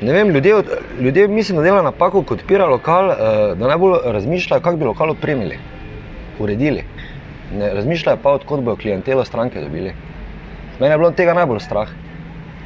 Ne 0.00 0.12
vem, 0.12 0.30
ljudje, 0.30 0.54
ljudje 1.00 1.28
mislim, 1.28 1.56
da 1.58 1.62
delajo 1.62 1.82
napako, 1.82 2.22
ko 2.22 2.34
odpira 2.34 2.66
lokal, 2.70 3.10
eh, 3.10 3.54
da 3.58 3.66
najbolj 3.66 3.96
razmišljajo, 4.04 4.62
kako 4.62 4.76
bi 4.76 4.84
lokal 4.84 5.10
opremili, 5.10 5.58
uredili. 6.38 6.84
Ne 7.58 7.72
razmišljajo 7.74 8.18
pa, 8.22 8.36
odkot 8.38 8.60
bodo 8.60 8.76
klientelo 8.76 9.24
stranke 9.24 9.60
dobili. 9.60 9.94
Mene 10.78 10.94
je 10.94 10.98
bilo 10.98 11.10
tega 11.10 11.34
najbolj 11.34 11.60
strah, 11.60 11.90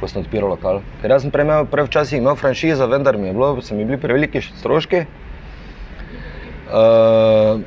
ko 0.03 0.11
sem 0.11 0.19
odpiral 0.19 0.51
lokal. 0.51 0.81
Ker 0.99 1.15
jaz 1.15 1.23
sem 1.23 1.31
prej, 1.31 1.47
imel, 1.47 1.67
prej 1.71 1.87
včasih 1.87 2.19
imel 2.19 2.35
franšizo, 2.35 2.89
vendar 2.91 3.15
mi 3.17 3.29
je 3.29 3.35
bilo, 3.37 3.53
so 3.63 3.75
mi 3.75 3.85
bili 3.87 3.99
preveliki 4.01 4.41
stroški. 4.43 5.05
Uh, 6.73 7.61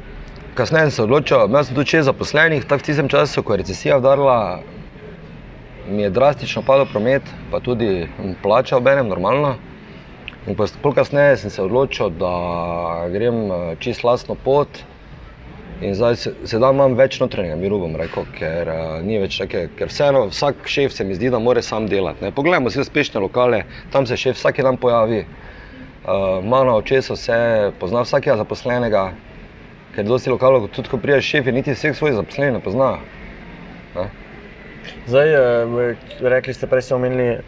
kasneje 0.59 0.90
sem 0.90 0.97
se 0.99 1.05
odločil, 1.07 1.47
imel 1.49 1.64
sem 1.64 1.78
tudi 1.78 1.95
šest 1.95 2.11
zaposlenih, 2.11 2.66
tako 2.69 2.83
v 2.83 2.88
tistem 2.90 3.09
času, 3.09 3.40
ko 3.40 3.55
je 3.55 3.62
recesija 3.62 3.97
udarila, 4.02 4.37
mi 5.88 6.05
je 6.05 6.11
drastično 6.11 6.64
padel 6.66 6.88
promet, 6.90 7.31
pa 7.50 7.62
tudi 7.64 8.09
plača 8.43 8.76
ob 8.76 8.90
enem, 8.93 9.09
normalno. 9.09 9.55
In 10.47 10.55
pa 10.59 10.93
kasneje 10.95 11.40
sem 11.40 11.50
se 11.50 11.62
odločil, 11.62 12.12
da 12.21 13.09
grem 13.11 13.47
eh, 13.50 13.64
čist 13.81 14.05
lastno 14.05 14.37
pot. 14.37 14.85
In 15.80 15.95
zdaj 15.95 16.16
se- 16.16 16.33
sedaj 16.49 16.73
imam 16.73 16.95
več 16.97 17.18
notranjega 17.21 17.56
miru, 17.61 17.78
bom 17.83 17.97
rekel, 18.00 18.25
ker 18.33 18.68
uh, 18.73 19.02
ni 19.04 19.18
več 19.21 19.37
take, 19.37 19.66
ker 19.76 19.90
vseeno 19.92 20.23
vsak 20.30 20.64
šef 20.73 20.95
se 20.97 21.04
mi 21.04 21.14
zdi, 21.14 21.28
da 21.30 21.38
mora 21.38 21.62
sam 21.62 21.88
delati. 21.90 22.25
Ne. 22.25 22.30
Poglejmo 22.33 22.71
si 22.73 22.80
uspešne 22.80 23.21
lokale, 23.21 23.64
tam 23.92 24.06
se 24.09 24.16
šef 24.16 24.38
vsak 24.40 24.62
dan 24.64 24.78
pojavi, 24.80 25.26
uh, 26.06 26.40
ima 26.40 26.62
na 26.64 26.78
očesu 26.80 27.12
vse, 27.18 27.38
pozna 27.80 28.06
vsakega 28.06 28.38
zaposlenega, 28.40 29.04
ker 29.92 30.09
dosti 30.09 30.33
lokalov, 30.33 30.71
tudi 30.73 30.88
ko 30.88 31.00
priješ 31.02 31.28
šef, 31.35 31.52
niti 31.52 31.76
vseh 31.76 31.97
svojih 31.97 32.16
zaposlenih 32.23 32.56
ne 32.56 32.64
pozna. 32.64 32.90
Ne. 33.97 34.09
Zdaj, 35.06 35.35
eh, 35.35 35.97
rekli 36.21 36.54
ste, 36.54 36.66
prej 36.66 36.83
ste 36.83 36.95
omenili 36.95 37.38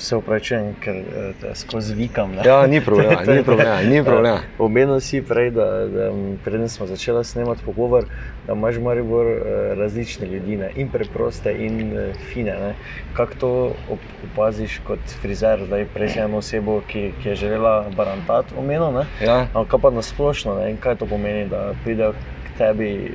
se 0.00 0.16
upravičujem, 0.16 0.74
ker 0.80 0.96
eh, 0.96 1.54
skozi 1.54 1.94
vikam. 1.94 2.32
ne. 2.34 2.42
Ja, 2.44 2.66
ni 2.66 2.80
problema, 2.80 3.22
ni 3.36 3.44
problema, 3.44 3.82
ni 3.82 4.04
problema. 4.04 4.40
Omenil 4.58 5.00
si 5.00 5.22
prej, 5.22 5.50
da, 5.50 5.64
da 5.86 6.10
preden 6.44 6.68
smo 6.68 6.86
začeli 6.86 7.24
snemati 7.24 7.62
pogovor, 7.64 8.04
da 8.46 8.52
imaš 8.52 8.76
v 8.76 8.82
Mariboru 8.82 9.30
eh, 9.30 9.74
različne 9.74 10.26
ljudi, 10.26 10.56
ne? 10.56 10.70
in 10.74 10.90
preproste, 10.90 11.52
in 11.52 11.98
eh, 11.98 12.12
fine. 12.32 12.56
ne. 12.60 12.74
Kako 13.12 13.34
to 13.34 13.50
op- 13.90 14.12
opaziš 14.32 14.78
kot 14.84 15.00
frizer, 15.22 15.64
zdaj 15.66 15.86
prej 15.94 16.08
si 16.08 16.18
eno 16.18 16.38
osebo, 16.38 16.80
ki, 16.88 17.12
ki 17.22 17.28
je 17.28 17.34
želela 17.34 17.90
barantati, 17.96 18.54
omenil? 18.56 19.04
Ja. 19.20 19.46
Ampak 19.54 19.80
pa 19.82 19.90
na 19.90 20.02
splošno, 20.02 20.58
ne? 20.60 20.70
in 20.70 20.76
kaj 20.76 20.96
to 20.96 21.06
pomeni, 21.06 21.48
da 21.48 21.72
pridejo 21.84 22.12
k 22.12 22.58
tebi 22.58 23.14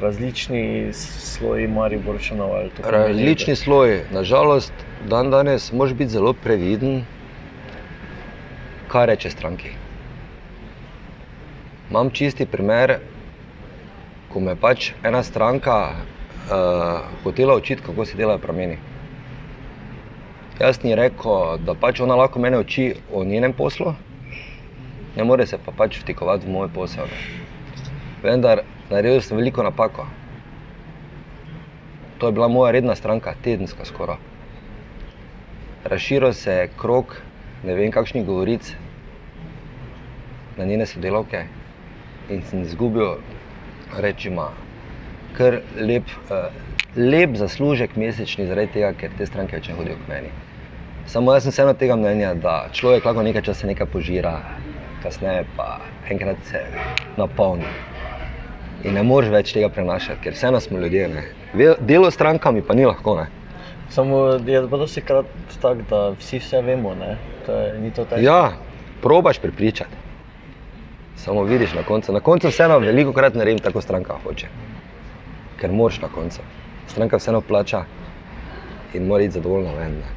različni 0.00 0.92
sloji 0.92 1.66
Mariborčanov? 1.68 2.50
Različni 2.84 3.56
sloji. 3.56 4.00
Nažalost, 4.10 4.72
dan 5.08 5.30
danes 5.30 5.72
moraš 5.72 5.94
biti 5.94 6.10
zelo 6.10 6.32
previden, 6.32 7.04
kaj 8.88 9.06
reče 9.06 9.30
stranki. 9.30 9.70
Imam 11.90 12.10
čisti 12.10 12.46
primer, 12.46 12.98
ko 14.32 14.40
me 14.40 14.52
je 14.52 14.60
pač 14.60 14.90
ena 15.04 15.22
stranka 15.22 15.76
uh, 15.90 17.00
hotela 17.24 17.56
učiti, 17.56 17.82
kako 17.82 18.04
se 18.04 18.16
delajo 18.16 18.38
prameni. 18.38 18.78
Jaz 20.60 20.82
ni 20.84 20.94
rekel, 20.94 21.58
da 21.66 21.74
pač 21.74 22.00
ona 22.00 22.14
lahko 22.14 22.38
mene 22.38 22.58
uči 22.58 22.94
o 23.12 23.24
njenem 23.24 23.52
poslu, 23.52 23.94
ne 25.16 25.24
more 25.24 25.46
se 25.46 25.58
pa 25.58 25.72
pač 25.72 25.98
vtikovati 26.02 26.46
v 26.46 26.52
moj 26.52 26.68
posel. 26.74 27.08
Vendar 28.22 28.62
naredil 28.90 29.20
sem 29.20 29.38
veliko 29.38 29.62
napako. 29.62 30.06
To 32.18 32.26
je 32.28 32.32
bila 32.32 32.48
moja 32.48 32.72
redna 32.72 32.94
stranka, 32.94 33.34
tedenska 33.42 33.84
skoraj. 33.84 34.29
Razširil 35.84 36.32
se 36.32 36.52
je 36.52 36.68
krog 36.76 37.16
ne 37.64 37.74
vem 37.74 37.92
kakšnih 37.92 38.24
govoric 38.26 38.74
na 40.56 40.64
njene 40.64 40.86
sodelavke 40.86 41.44
in 42.30 42.42
sem 42.42 42.62
izgubil, 42.62 43.16
rečemo, 43.98 44.50
kar 45.36 45.60
lep, 45.76 46.04
uh, 46.30 46.52
lep 46.96 47.34
zaslužek 47.36 47.96
mesečni, 47.96 48.46
zaradi 48.46 48.72
tega, 48.76 48.92
ker 48.92 49.10
te 49.18 49.26
stranke 49.26 49.56
več 49.56 49.68
ne 49.68 49.74
hodijo 49.78 49.96
k 50.04 50.08
meni. 50.12 50.30
Samo 51.10 51.34
jaz 51.34 51.48
sem 51.48 51.56
vseeno 51.56 51.74
tega 51.74 51.96
mnenja, 51.96 52.34
da 52.34 52.68
človek 52.76 53.08
lahko 53.08 53.24
nekaj 53.26 53.48
časa 53.48 53.66
nekaj 53.66 53.88
požira, 53.90 54.36
kasneje 55.02 55.42
pa 55.56 55.80
enkrat 56.12 56.38
se 56.52 56.62
napolni. 57.18 57.66
In 58.84 58.94
ne 58.94 59.02
moreš 59.02 59.32
več 59.32 59.52
tega 59.56 59.68
prenašati, 59.68 60.20
ker 60.22 60.36
vseeno 60.36 60.60
smo 60.60 60.78
ljudje. 60.78 61.08
Ne. 61.08 61.26
Delo 61.80 62.10
s 62.10 62.14
strankami 62.14 62.62
pa 62.62 62.76
ni 62.78 62.86
lahko. 62.86 63.16
Ne. 63.18 63.39
Samo 63.90 64.18
je 64.46 64.62
pa 64.70 64.76
dosti 64.76 65.00
krat 65.00 65.26
tako, 65.62 65.82
da 65.90 66.08
vsi 66.18 66.38
vse 66.38 66.60
vemo, 66.62 66.94
ne? 66.94 67.16
To 67.46 67.52
je, 67.52 67.78
ni 67.80 67.90
to 67.90 68.04
težko. 68.04 68.22
Ja, 68.22 68.52
probaš 69.02 69.38
prepričati. 69.38 69.96
Samo 71.16 71.42
vidiš 71.42 71.74
na 71.74 71.82
koncu. 71.82 72.12
Na 72.12 72.20
koncu 72.20 72.48
vseeno 72.48 72.78
veliko 72.78 73.12
krat 73.12 73.34
naredim 73.34 73.58
tako, 73.58 73.80
stranka 73.80 74.14
hoče. 74.24 74.46
Ker 75.60 75.72
moraš 75.72 76.00
na 76.00 76.08
koncu. 76.08 76.40
Stranka 76.88 77.16
vseeno 77.16 77.40
plača 77.40 77.84
in 78.94 79.06
mora 79.06 79.24
iti 79.24 79.34
zadovoljna 79.34 79.72
ven. 79.72 79.98
Ne. 79.98 80.14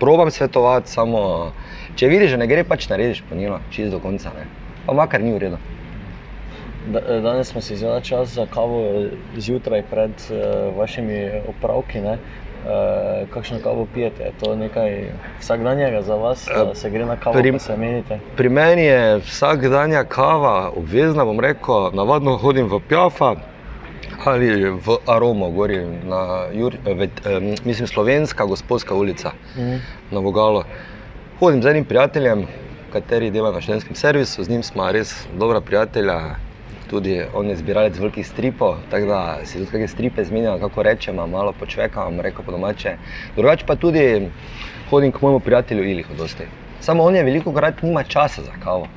Probam 0.00 0.30
svetovati, 0.30 0.90
samo 0.90 1.52
če 1.96 2.08
vidiš, 2.08 2.30
da 2.30 2.36
ne 2.36 2.46
gre, 2.46 2.64
pač 2.64 2.88
narediš 2.88 3.24
po 3.28 3.34
njima, 3.34 3.58
čist 3.70 3.90
do 3.90 3.98
konca. 3.98 4.30
Ne. 4.36 4.46
Pa 4.86 4.94
makar 4.94 5.20
ni 5.20 5.34
v 5.34 5.42
redu. 5.42 5.58
Da, 6.88 7.00
danes 7.20 7.50
smo 7.50 7.60
si 7.60 7.74
vzeli 7.74 8.04
čas 8.04 8.30
za 8.38 8.46
kavo 8.46 8.80
eh, 8.86 9.10
zjutraj 9.36 9.82
pred 9.90 10.22
uh, 10.30 10.76
vašimi 10.78 11.42
opravki. 11.50 12.00
Ne? 12.00 12.16
Uh, 12.58 12.70
kakšno 13.28 13.58
kavo 13.60 13.86
pijete? 13.86 14.22
Je 14.22 14.32
to 14.32 14.56
nekaj 14.56 15.10
vsakdanjega 15.40 16.02
za 16.02 16.14
vas, 16.14 16.48
da 16.48 16.74
se 16.74 16.90
gre 16.90 17.06
na 17.06 17.16
kavo, 17.16 17.34
Pri- 17.34 17.58
se 17.58 17.76
menite? 17.76 18.18
Pri 18.36 18.48
meni 18.48 18.82
je 18.82 19.16
vsakdanja 19.18 20.04
kava 20.04 20.70
obvezna, 20.70 21.24
bom 21.24 21.40
rekel, 21.40 21.90
navadno 21.92 22.36
hodim 22.36 22.66
v 22.66 22.80
Pjafa 22.80 23.34
ali 24.24 24.48
v 24.64 24.96
Aromo, 25.06 25.50
gori 25.50 25.78
na 26.02 26.20
Jur, 26.52 26.74
eh, 26.76 27.08
mislim, 27.64 27.86
slovenska 27.86 28.44
gospodska 28.44 28.94
ulica 28.94 29.30
Mhm. 29.54 29.76
na 30.10 30.20
Vogalu. 30.20 30.62
Hodim 31.38 31.62
z 31.62 31.66
enim 31.66 31.84
prijateljem, 31.84 32.46
kateri 32.92 33.30
dela 33.30 33.52
na 33.52 33.60
študentskem 33.60 33.94
servisu, 33.94 34.44
z 34.44 34.48
njim 34.48 34.62
smo 34.62 34.92
res 34.92 35.26
dobra 35.32 35.60
prijatelja. 35.60 36.20
Tudi 36.90 37.20
on 37.34 37.50
je 37.50 37.56
zbiralec 37.56 37.98
velikih 37.98 38.26
stripov, 38.26 38.78
tako 38.90 39.06
da 39.06 39.18
si 39.44 39.58
tudi 39.58 39.70
kakšne 39.70 39.88
stripe 39.88 40.24
zmenjamo, 40.24 40.58
kako 40.58 40.82
rečemo, 40.82 41.26
malo 41.26 41.52
počvekam, 41.52 42.20
reko 42.20 42.42
po 42.42 42.52
domače. 42.52 42.94
Drugače 43.36 43.66
pa 43.66 43.76
tudi 43.76 44.30
hodim 44.90 45.12
k 45.12 45.20
mojemu 45.22 45.40
prijatelju 45.40 45.84
Ilihu 45.84 46.14
dosti. 46.14 46.48
Samo 46.80 47.04
on 47.04 47.16
je 47.16 47.24
veliko 47.24 47.52
krat 47.52 47.82
nima 47.82 48.02
časa 48.02 48.42
za 48.42 48.56
kavo, 48.64 48.88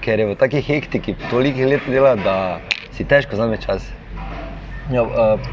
ker 0.00 0.18
je 0.18 0.26
v 0.26 0.34
taki 0.34 0.60
hektiki 0.60 1.14
toliko 1.30 1.70
let 1.70 1.86
dela, 1.86 2.16
da 2.16 2.36
si 2.92 3.04
težko 3.04 3.36
vzame 3.36 3.56
čas. 3.56 3.99
Ja, 4.90 5.04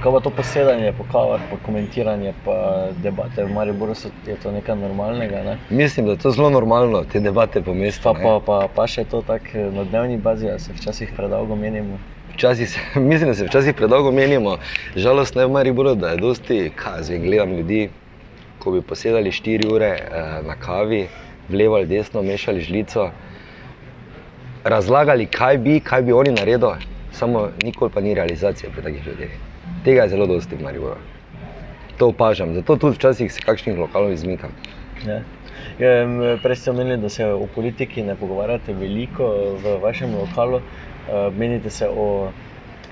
kaj 0.02 0.12
pa 0.12 0.19
to 0.19 0.30
posedanje 0.34 0.93
po 0.97 1.06
kavah, 1.12 1.41
pa 1.52 1.58
komentiranje, 1.65 2.34
pa 2.45 2.89
debate 3.04 3.43
v 3.45 3.54
Mariboru, 3.54 3.93
so, 3.95 4.10
je 4.26 4.34
to 4.41 4.52
nekaj 4.52 4.76
normalnega? 4.76 5.43
Ne? 5.45 5.58
Mislim, 5.69 6.06
da 6.06 6.12
je 6.12 6.17
to 6.23 6.32
zelo 6.32 6.50
normalno, 6.50 7.04
te 7.12 7.19
debate 7.19 7.62
po 7.62 7.73
mestu. 7.73 8.04
Pa, 8.04 8.13
ne. 8.17 8.23
pa, 8.23 8.39
pa, 8.45 8.58
pa 8.76 8.88
še 8.89 9.06
to 9.06 9.21
tako 9.21 9.54
eh, 9.54 9.69
na 9.76 9.86
dnevni 9.86 10.17
bazi, 10.17 10.50
ali 10.50 10.60
se 10.60 10.73
včasih 10.73 11.13
predolgo 11.13 11.56
menimo. 11.56 12.00
Včasih 12.34 12.69
se, 12.69 12.82
mislim, 13.12 13.30
da 13.30 13.38
se 13.38 13.45
včasih 13.45 13.78
predolgo 13.78 14.12
menimo. 14.12 14.58
Žalostno 14.95 15.45
je 15.45 15.52
v 15.52 15.56
Mariboru, 15.60 15.93
da 15.95 16.15
je 16.15 16.23
dosti, 16.26 16.60
kaj 16.76 17.06
zdaj 17.06 17.21
gledam 17.30 17.54
ljudi, 17.62 17.89
ko 18.58 18.73
bi 18.73 18.82
posedali 18.82 19.30
4 19.30 19.69
ure 19.69 19.93
eh, 20.02 20.28
na 20.50 20.58
kavi, 20.58 21.06
vlevo 21.50 21.78
ali 21.78 21.93
desno, 21.93 22.26
mešali 22.26 22.65
žlico, 22.65 23.12
razlagali, 24.63 25.30
kaj 25.30 25.58
bi, 25.62 25.80
kaj 25.80 26.10
bi 26.10 26.13
oni 26.26 26.34
naredili, 26.34 26.96
samo 27.17 27.47
nikoli 27.63 27.91
pa 27.93 28.01
ni 28.01 28.13
realizacije 28.13 28.71
pri 28.71 28.84
takih 28.84 29.08
ljudeh. 29.08 29.32
Tega 29.86 30.06
je 30.06 30.10
zelo 30.10 30.27
dosti 30.27 30.56
v 30.56 30.63
Mariboru. 30.63 31.01
To 31.97 32.12
opažam, 32.13 32.53
zato 32.53 32.75
tudi 32.77 32.95
včasih 32.95 33.34
se 33.34 33.41
kakšnih 33.41 33.77
lokalov 33.77 34.13
izmikam. 34.13 34.53
Ja. 35.06 35.21
Em, 35.80 36.39
Prej 36.43 36.56
ste 36.56 36.71
omenili, 36.71 36.97
da 37.01 37.10
se 37.10 37.25
o 37.25 37.47
politiki 37.56 38.03
ne 38.03 38.15
pogovarjate 38.15 38.73
veliko 38.73 39.32
v 39.63 39.80
vašem 39.82 40.13
lokalu. 40.15 40.62
Eh, 40.62 41.32
Menite 41.38 41.69
se 41.69 41.89
o 41.89 42.30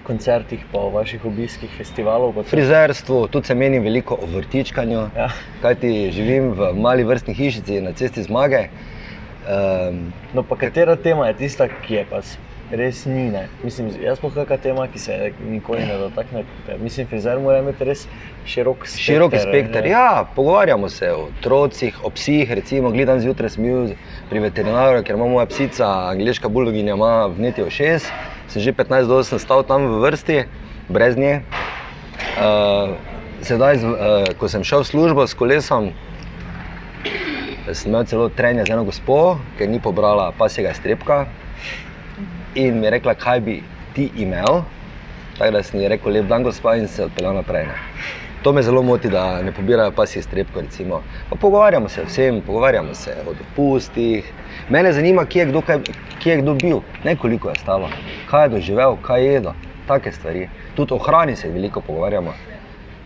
koncertih, 0.04 0.66
pa 0.72 0.80
o 0.80 0.90
vaših 0.90 1.26
obiskih 1.26 1.70
festivalov. 1.78 2.44
Frizerstvo, 2.50 3.28
tudi 3.28 3.48
se 3.48 3.56
meni 3.56 3.80
veliko 3.80 4.18
o 4.22 4.30
vrtičkanju. 4.36 5.00
Ja. 5.18 5.30
Kajti 5.62 6.12
živim 6.12 6.52
v 6.54 6.74
mali 6.78 7.04
vrstni 7.04 7.34
hišici 7.34 7.82
na 7.82 7.94
cesti 7.94 8.24
zmage. 8.24 8.68
Um, 9.46 10.14
No, 10.34 10.44
pa 10.44 10.56
katera 10.58 10.96
tema 10.96 11.28
je 11.28 11.34
tista, 11.34 11.68
ki 11.68 11.94
je 11.94 12.06
pa 12.10 12.22
res 12.76 13.06
ni? 13.06 13.30
Ne? 13.34 13.48
Mislim, 13.64 13.90
jaz 14.02 14.20
pa 14.22 14.30
kakšna 14.34 14.58
tema, 14.62 14.88
ki 14.92 15.00
se 15.00 15.32
nikoli 15.50 15.86
ne 15.86 15.98
dotakne. 15.98 16.44
Mislim, 16.82 17.08
frizer 17.08 17.40
mora 17.40 17.60
imeti 17.64 17.88
res 17.88 18.06
širok 18.46 18.86
spekter. 18.86 19.06
Široki 19.06 19.42
spekter. 19.42 19.88
Ja, 19.90 20.26
pogovarjamo 20.36 20.90
se 20.90 21.12
o 21.14 21.28
otrocih, 21.30 21.98
o 22.04 22.12
psih. 22.14 22.52
Recimo, 22.52 22.92
gledam 22.92 23.20
zjutraj 23.20 23.56
sem 23.56 23.66
bil 23.66 23.96
pri 24.30 24.44
veterinarju, 24.46 25.04
ker 25.08 25.20
ima 25.20 25.28
moja 25.32 25.50
psica, 25.52 25.90
angliška 26.12 26.50
buldoginja, 26.50 26.96
ima 26.96 27.28
vnetje 27.34 27.66
v 27.66 27.74
šest. 27.74 28.12
Sem 28.54 28.62
že 28.62 28.74
15 28.74 29.10
do 29.10 29.22
8 29.24 29.42
stal 29.42 29.66
tam 29.66 29.88
v 29.90 30.02
vrsti, 30.06 30.40
brez 30.90 31.18
nje. 31.18 31.40
Uh, 32.36 32.96
sedaj, 33.46 33.82
uh, 33.82 34.28
ko 34.40 34.50
sem 34.52 34.64
šel 34.64 34.86
v 34.86 34.92
službo 34.92 35.26
s 35.28 35.34
kolesom, 35.38 35.92
sem 37.74 37.90
imel 37.90 38.06
celo 38.06 38.30
trenje 38.30 38.66
z 38.66 38.78
eno 38.78 38.86
gospo, 38.86 39.40
ker 39.58 39.70
ni 39.70 39.82
pobrala 39.82 40.30
pasjega 40.38 40.76
strepka. 40.78 41.26
In 42.56 42.80
mi 42.80 42.86
je 42.86 42.90
rekla, 42.90 43.14
kaj 43.14 43.40
bi 43.40 43.64
ti 43.94 44.10
imel. 44.18 44.62
Tako 45.38 45.52
da 45.52 45.64
sem 45.64 45.80
ji 45.80 45.88
rekel, 45.88 46.12
lep 46.12 46.26
dan, 46.26 46.44
gospa, 46.44 46.76
in 46.76 46.88
se 46.88 47.04
odpeljal 47.04 47.36
naprej. 47.36 47.66
Ne. 47.68 47.76
To 48.44 48.54
me 48.54 48.62
zelo 48.62 48.84
moti, 48.84 49.10
da 49.10 49.42
ne 49.42 49.52
pobirajo 49.52 49.92
pasje 49.92 50.22
strepko. 50.22 50.62
Recimo. 50.62 51.02
Pa 51.30 51.36
pogovarjamo 51.36 51.90
se 51.90 52.02
o 52.02 52.06
vsem, 52.06 52.42
pogovarjamo 52.42 52.94
se 52.94 53.16
o 53.28 53.34
dopustih. 53.34 54.34
Mene 54.70 54.94
zanima, 54.94 55.26
kje 55.26 55.40
je 55.40 55.46
kdo, 55.46 55.62
kaj, 55.62 55.80
kje 56.24 56.32
je 56.32 56.42
kdo 56.42 56.54
bil, 56.54 56.80
ne 57.04 57.16
koliko 57.16 57.50
je 57.50 57.56
stalo, 57.56 57.90
kaj 58.30 58.46
je 58.46 58.50
doživel, 58.50 58.96
kaj 59.02 59.26
je 59.26 59.34
jedel, 59.34 59.52
take 59.88 60.12
stvari. 60.12 60.48
Tudi 60.76 60.94
o 60.94 60.98
hrani 60.98 61.36
se 61.36 61.50
veliko 61.50 61.82
pogovarjamo, 61.82 62.34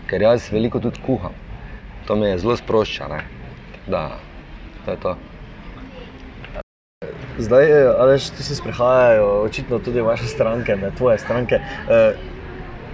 ker 0.07 0.21
jaz 0.21 0.51
veliko 0.51 0.79
tudi 0.79 1.01
kuham. 1.05 1.33
To 2.05 2.15
me 2.15 2.37
zelo 2.37 2.57
sprošča. 2.57 3.07
Ne. 3.07 3.23
Da, 3.87 4.09
to 4.85 4.91
je 4.91 4.97
to. 4.97 5.17
Zdaj, 7.39 7.65
eh, 7.71 7.93
Aleš, 7.97 8.29
tu 8.29 8.43
se 8.43 8.55
sprehajajo 8.55 9.41
očitno 9.41 9.79
tudi 9.79 10.01
vaše 10.01 10.27
stranke, 10.27 10.75
ne 10.75 10.91
tvoje 10.91 11.17
stranke. 11.17 11.55
Eh, 11.55 12.13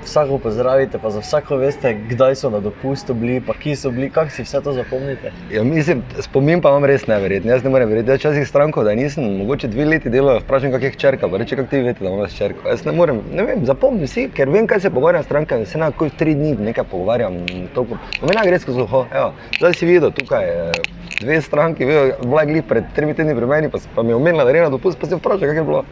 vsako 0.06 0.38
pozdravite, 0.38 1.00
pa 1.02 1.10
za 1.10 1.20
vsako 1.20 1.58
veste, 1.58 1.94
kdaj 2.10 2.36
so 2.36 2.50
na 2.50 2.60
dopustu 2.60 3.14
bili, 3.14 3.42
pa 3.42 3.54
ki 3.54 3.76
so 3.76 3.92
bili, 3.92 4.10
kako 4.10 4.30
si 4.30 4.44
vse 4.44 4.62
to 4.64 4.74
zapomnite. 4.74 5.32
Ja, 5.52 5.64
mislim, 5.64 6.04
spomin 6.20 6.62
pa 6.62 6.70
imam 6.70 6.86
res 6.86 7.08
neverjeten. 7.08 7.50
Jaz 7.50 7.64
ne 7.64 7.70
morem 7.70 7.90
verjeti, 7.90 8.08
da 8.08 8.18
včasih 8.20 8.48
stranko, 8.48 8.84
da 8.84 8.96
nisem, 8.96 9.26
mogoče 9.38 9.68
dve 9.68 9.86
leti 9.86 10.10
delal, 10.10 10.40
vprašam, 10.44 10.72
kak 10.72 10.84
je 10.84 10.92
hčerka, 10.96 11.30
pa 11.30 11.38
reče, 11.38 11.56
kako 11.56 11.70
ti 11.70 11.82
veste, 11.86 12.04
da 12.06 12.12
imaš 12.12 12.36
hčerko. 12.36 12.68
Jaz 12.70 12.86
ne 12.86 12.92
morem, 12.92 13.22
ne 13.34 13.48
vem, 13.48 13.66
zapomnim 13.66 14.08
si, 14.08 14.28
ker 14.34 14.50
vem, 14.50 14.68
kaj 14.68 14.86
se 14.86 14.94
pogovarjam 14.94 15.24
s 15.24 15.30
strankami, 15.32 15.66
se 15.66 15.82
na 15.82 15.92
kot 15.92 16.18
tri 16.18 16.36
dni 16.36 16.56
nekaj 16.70 16.88
pogovarjam. 16.92 17.42
Pomeni, 17.76 18.46
gre 18.46 18.60
skozi 18.60 18.86
uho, 18.86 19.08
evo, 19.14 19.34
zdaj 19.60 19.74
si 19.74 19.90
videl 19.90 20.14
tukaj. 20.16 20.46
Eh, 20.70 20.96
dve 21.22 21.42
stranki, 21.42 21.86
bila 22.24 22.42
je 22.42 22.48
glih 22.48 22.64
pred 22.68 22.84
tremi 22.96 23.14
tedni 23.14 23.36
pri 23.36 23.46
meni, 23.46 23.70
pa, 23.70 23.80
pa 23.96 24.04
mi 24.04 24.10
je 24.10 24.16
omenila, 24.16 24.44
da 24.44 24.52
je 24.52 24.62
na 24.62 24.70
dopust, 24.70 25.00
pa 25.00 25.08
si 25.08 25.16
vprašal, 25.16 25.48
kako 25.48 25.60
je 25.60 25.64
bilo. 25.64 25.84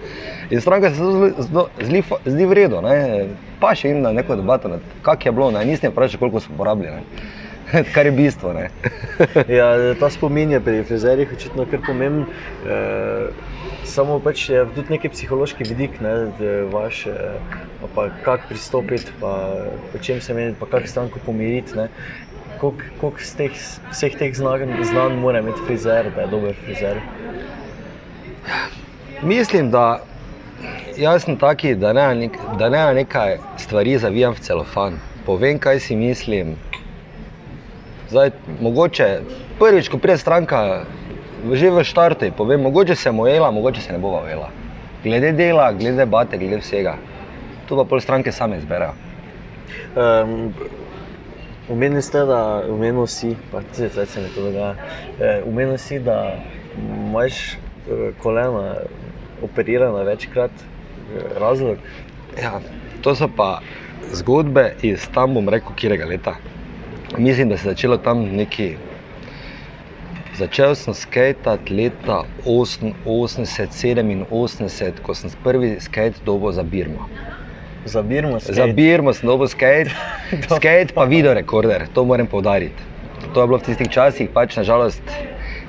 In 0.50 0.62
stranka 0.62 0.90
se 0.90 1.04
zdi 2.26 2.46
v 2.46 2.54
redu, 2.54 2.82
ne? 2.82 3.28
Pa 3.64 3.72
še 3.80 3.94
jim 3.94 4.04
na 4.04 4.12
neko 4.12 4.36
debato, 4.36 4.76
kako 5.06 5.30
je 5.30 5.32
bilo, 5.32 5.50
ne? 5.56 5.64
nisem 5.66 5.94
vprašal, 5.94 6.20
koliko 6.20 6.44
so 6.44 6.52
porabljeni. 6.58 7.06
Kar 7.96 8.06
je 8.06 8.12
bistvo. 8.12 8.52
ja, 9.60 9.70
ta 10.00 10.10
spomin 10.12 10.52
je 10.52 10.60
pri 10.62 10.84
frizerjih 10.84 11.32
očitno 11.32 11.64
kar 11.72 11.80
pomemben. 11.86 12.26
E, 12.68 12.80
samo 13.88 14.20
pač 14.24 14.50
je 14.52 14.66
tudi 14.76 14.94
neki 14.98 15.10
psihološki 15.14 15.66
vidik, 15.70 15.96
ne, 16.04 16.12
vaš, 16.74 17.06
e, 17.08 17.32
pa 17.96 18.10
kako 18.26 18.52
pristopiti, 18.52 19.16
pa 19.22 19.32
o 19.96 20.04
čem 20.04 20.22
se 20.22 20.36
meniti, 20.36 20.60
pa 20.60 20.68
kako 20.76 20.92
stranko 20.92 21.24
pomiriti 21.26 21.88
koliko 22.64 23.20
z 23.20 23.36
teh, 23.36 23.56
vseh 23.92 24.14
teh 24.16 24.32
znanj 24.36 25.18
mora 25.20 25.42
imeti 25.44 25.66
frizer, 25.68 26.12
da 26.16 26.24
je 26.24 26.32
dober 26.32 26.56
frizer? 26.64 27.00
Mislim, 29.24 29.72
da 29.72 30.04
jaz 30.98 31.24
sem 31.24 31.38
taki, 31.38 31.76
da 31.76 31.94
ne, 31.94 32.30
da 32.60 32.70
ne 32.70 32.84
nekaj 32.94 33.38
stvari 33.58 33.98
zavijam 33.98 34.34
v 34.34 34.40
celofan. 34.40 35.00
Povem, 35.26 35.60
kaj 35.60 35.80
si 35.80 35.96
mislim. 35.96 36.56
Zdaj, 38.10 38.32
mogoče 38.62 39.08
prvič, 39.60 39.90
ko 39.90 39.98
pride 39.98 40.18
stranka, 40.18 40.84
že 41.54 41.72
v 41.72 41.84
štartu, 41.84 42.32
povem, 42.38 42.62
mogoče 42.62 42.96
se 42.96 43.12
mu 43.12 43.28
ela, 43.28 43.52
mogoče 43.52 43.82
se 43.82 43.94
ne 43.94 44.00
bo 44.00 44.22
ela. 44.30 44.50
Glede 45.04 45.32
dela, 45.32 45.72
glede 45.72 46.06
bate, 46.06 46.38
glede 46.38 46.62
vsega. 46.62 46.96
Tu 47.68 47.76
pa 47.76 47.84
pol 47.84 48.02
stranke 48.02 48.32
same 48.32 48.58
izberejo. 48.58 48.94
Um, 49.96 50.54
Umenili 51.70 52.02
ste, 52.02 52.26
da 52.28 52.64
umenil 52.70 53.08
si, 53.08 53.36
pa 53.52 53.62
tudi 53.62 53.88
zdaj 53.90 54.06
se 54.06 54.22
mi 54.22 54.28
to 54.36 54.42
dogaja. 54.42 54.76
E, 55.20 55.44
umenil 55.48 55.78
si, 55.78 56.00
da 56.00 56.36
imaš 56.78 57.54
e, 57.54 57.56
kolena 58.20 58.76
operirana 59.44 60.08
večkrat, 60.08 60.52
razlog. 61.40 61.78
Ja, 62.42 62.60
to 63.02 63.16
so 63.16 63.28
pa 63.36 63.60
zgodbe 64.14 64.74
iz 64.82 65.08
tam, 65.14 65.34
bom 65.34 65.50
rekel, 65.50 65.72
kjerega 65.76 66.06
leta. 66.06 66.36
Mislim, 67.18 67.50
da 67.50 67.58
se 67.58 67.68
je 67.68 67.72
začelo 67.74 67.98
tam 67.98 68.24
neki. 68.24 68.76
Začel 70.38 70.76
sem 70.76 70.94
skajati 70.94 71.74
leta 71.74 72.24
87, 72.46 74.94
ko 75.04 75.14
sem 75.14 75.30
prvi 75.44 75.80
skajt 75.80 76.14
dobil 76.26 76.52
za 76.52 76.64
Birmo. 76.64 77.10
Za 77.86 78.02
Birmo 78.02 78.40
skate. 78.40 78.54
Za 78.54 78.68
Birmo 78.68 79.14
sem 79.14 79.28
dobil 79.28 79.48
skate, 79.48 79.92
skate 80.58 80.94
pa 80.96 81.04
video 81.04 81.34
rekorder, 81.34 81.88
to 81.94 82.06
moram 82.06 82.28
povdariti. 82.28 82.84
To 83.34 83.42
je 83.42 83.48
bilo 83.48 83.58
v 83.58 83.64
tistih 83.64 83.90
časih, 83.90 84.30
pač 84.34 84.58
nažalost 84.58 85.02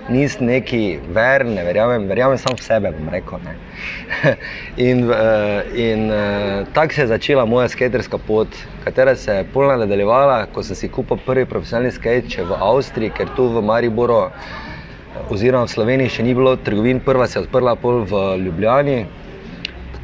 nisem 0.08 0.46
neki 0.46 0.80
veren, 1.16 1.54
ne 1.56 1.64
verjamem, 1.64 2.06
verjamem 2.08 2.38
samo 2.38 2.58
v 2.58 2.64
sebe, 2.66 2.92
bom 2.96 3.08
rekel. 3.12 3.40
Ne. 3.44 3.54
in 4.88 5.04
uh, 5.08 5.62
in 5.74 6.10
uh, 6.12 6.66
tako 6.76 6.94
se 6.94 7.00
je 7.00 7.06
začela 7.06 7.44
moja 7.44 7.68
skaterska 7.68 8.18
pot, 8.18 8.48
katera 8.84 9.16
se 9.16 9.40
je 9.40 9.48
polna 9.52 9.76
nadaljevala, 9.76 10.46
ko 10.52 10.62
sem 10.62 10.76
si 10.76 10.88
kupil 10.88 11.20
prvi 11.26 11.46
profesionalni 11.46 11.92
skate 11.92 12.44
v 12.44 12.60
Avstriji, 12.60 13.14
ker 13.16 13.32
tu 13.36 13.48
v 13.48 13.64
Mariboru 13.64 14.28
oziroma 15.30 15.64
v 15.64 15.74
Sloveniji 15.76 16.18
še 16.18 16.26
ni 16.26 16.34
bilo 16.34 16.56
trgovin, 16.56 17.00
prva 17.00 17.26
se 17.26 17.38
je 17.38 17.46
odprla 17.46 17.76
pol 17.80 18.02
v 18.08 18.24
Ljubljani 18.44 19.04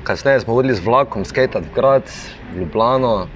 kasneje 0.05 0.41
smo 0.41 0.55
hodili 0.55 0.75
z 0.75 0.85
vlakom, 0.85 1.25
skajati 1.25 1.59
v 1.59 1.75
Grad, 1.75 2.11
v 2.55 2.59
Ljubljano. 2.59 3.27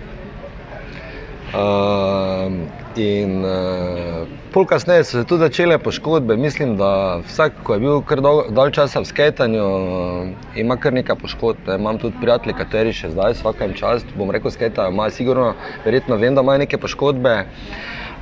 Uh, 1.55 2.53
in 2.99 3.45
uh, 3.45 4.27
pol 4.53 4.67
kasneje 4.67 5.05
so 5.05 5.19
se 5.19 5.25
tudi 5.25 5.41
začele 5.41 5.79
poškodbe. 5.79 6.37
Mislim, 6.37 6.77
da 6.77 7.19
vsak, 7.27 7.53
ki 7.67 7.73
je 7.73 7.79
bil 7.79 8.03
kar 8.03 8.21
dolgo 8.21 8.51
dal 8.51 8.71
časa 8.71 9.01
v 9.01 9.09
skajtanju, 9.11 9.65
uh, 9.65 10.29
ima 10.57 10.77
kar 10.77 10.93
nekaj 10.93 11.17
poškodb. 11.17 11.67
Ne. 11.67 11.79
Imam 11.79 11.99
tudi 11.99 12.17
prijatelje, 12.21 12.57
kateri 12.59 12.93
še 12.93 13.11
zdaj, 13.11 13.39
vsakem 13.39 13.75
čast, 13.75 14.07
bom 14.19 14.31
rekel, 14.31 14.51
skajtajo, 14.51 14.95
ima 14.95 15.11
sigurno, 15.11 15.55
verjetno 15.85 16.17
vem, 16.17 16.35
da 16.35 16.43
ima 16.47 16.59
neke 16.59 16.79
poškodbe. 16.79 17.45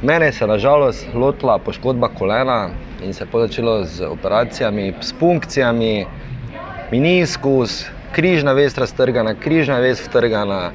Mene 0.03 0.33
se 0.33 0.45
je 0.45 0.49
nažalost 0.49 1.07
lotila 1.15 1.59
poškodba 1.59 2.09
kolena 2.09 2.71
in 3.03 3.13
se 3.15 3.25
je 3.25 3.41
začelo 3.47 3.85
z 3.85 4.07
operacijami, 4.07 4.95
s 5.01 5.15
funkcijami, 5.19 6.07
miniskus, 6.91 7.85
križna 8.13 8.53
vest 8.53 8.79
raztrgana, 8.79 9.35
križna 9.35 9.79
vest 9.79 10.09
vtrgana. 10.09 10.73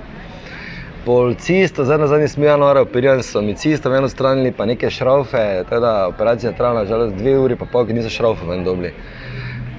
Policisto, 1.07 1.85
zdaj 1.85 1.97
na 1.97 2.07
zadnji 2.07 2.27
smijo, 2.27 2.57
no, 2.57 2.81
operiran 2.81 3.23
so 3.23 3.41
mi 3.41 3.53
cisto, 3.55 3.95
eno 3.95 4.09
stran 4.09 4.51
pa 4.57 4.65
neke 4.65 4.89
šraufe, 4.89 5.63
teda 5.69 6.07
operacija 6.07 6.51
trajala 6.51 6.85
žalost 6.85 7.15
dve 7.15 7.37
uri, 7.39 7.55
pa 7.55 7.65
pol, 7.65 7.85
ki 7.87 7.95
niso 7.95 8.09
šraufe 8.09 8.43
ven 8.45 8.63
dobili. 8.63 8.91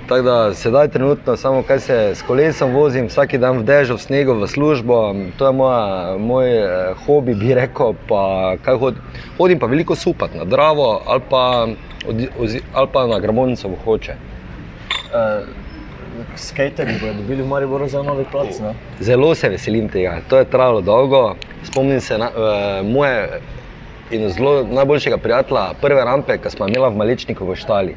Tako 0.08 0.22
da 0.22 0.54
sedaj 0.54 0.88
trenutno 0.88 1.36
samo 1.36 1.62
kaj 1.62 1.80
se 1.80 1.98
s 2.14 2.22
kolesom 2.22 2.72
vozim, 2.72 3.10
vsak 3.12 3.36
dan 3.36 3.58
v 3.58 3.68
dežju, 3.68 3.96
v 3.96 4.06
snegu, 4.06 4.38
v 4.40 4.48
službo, 4.48 5.14
to 5.38 5.46
je 5.46 5.52
moja, 5.52 6.16
moj 6.16 6.48
eh, 6.48 6.94
hobi, 7.04 7.34
bi 7.34 7.54
rekel, 7.54 7.92
pa 8.08 8.56
kaj 8.64 8.80
hodim. 8.80 9.04
Hodim 9.36 9.60
pa 9.60 9.66
veliko 9.66 9.96
supat 9.96 10.34
na 10.34 10.48
Dravo 10.48 11.02
ali 11.06 11.22
pa, 11.30 11.68
ali 12.72 12.88
pa 12.92 13.06
na 13.06 13.20
Gramonico 13.20 13.76
Hoče. 13.84 14.16
Uh 15.12 15.67
skaterji 16.38 16.98
bodo 17.00 17.12
dobili 17.20 17.42
v 17.42 17.48
Mariboru 17.48 17.88
za 17.88 18.02
novi 18.02 18.24
plac. 18.30 18.58
Ne? 18.60 18.74
Zelo 19.00 19.34
se 19.34 19.48
veselim 19.48 19.88
tega. 19.88 20.20
To 20.28 20.38
je 20.38 20.44
trajalo 20.44 20.80
dolgo. 20.80 21.36
Spomnim 21.64 22.00
se 22.00 22.18
na, 22.18 22.30
uh, 22.30 22.86
moje 22.86 23.40
in 24.10 24.28
zelo 24.30 24.64
najboljšega 24.64 25.18
prijatelja, 25.18 25.72
prve 25.80 26.04
rampe, 26.04 26.38
ki 26.38 26.50
smo 26.50 26.68
imeli 26.68 26.88
v 26.88 26.96
Maličniku 26.96 27.46
v 27.46 27.56
Štali. 27.56 27.96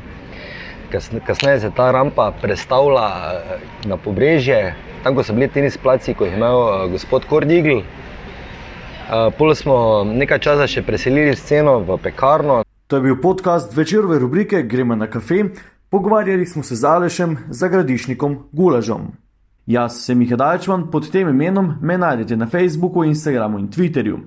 Kasneje 0.91 1.59
se 1.59 1.67
je 1.67 1.75
ta 1.75 1.91
rampa 1.91 2.31
predstavila 2.41 3.07
eh, 3.33 3.59
na 3.87 3.97
pobrežje, 3.97 4.75
tam 5.03 5.23
so 5.23 5.33
bili 5.33 5.47
tenis 5.47 5.77
placi, 5.77 6.13
ko 6.13 6.25
jih 6.25 6.33
je 6.33 6.37
imel 6.37 6.57
uh, 6.59 6.91
gospod 6.91 7.25
Kordigl. 7.25 7.79
Uh, 7.79 9.31
Pol 9.37 9.55
smo 9.55 10.03
nekaj 10.03 10.39
časa 10.39 10.67
še 10.67 10.83
preselili 10.83 11.35
sceno 11.35 11.79
v 11.79 11.97
pekarno. 11.97 12.63
To 12.87 12.99
je 12.99 13.01
bil 13.01 13.15
podcast 13.21 13.71
večerove 13.77 14.19
rubrike 14.19 14.63
Gremo 14.63 14.95
na 14.95 15.07
kafe. 15.07 15.43
Pogovarjali 15.91 16.45
smo 16.45 16.63
se 16.63 16.75
z 16.75 16.83
Alešem, 16.83 17.37
zagradišnikom 17.49 18.37
Gulažom. 18.51 19.01
Jaz 19.65 19.97
sem 20.05 20.17
Miha 20.17 20.35
Dajčman, 20.35 20.85
pod 20.91 21.09
tem 21.11 21.27
imenom 21.29 21.73
me 21.81 21.97
najdete 21.97 22.37
na 22.37 22.47
Facebooku, 22.47 23.03
Instagramu 23.03 23.59
in 23.59 23.67
Twitterju. 23.67 24.19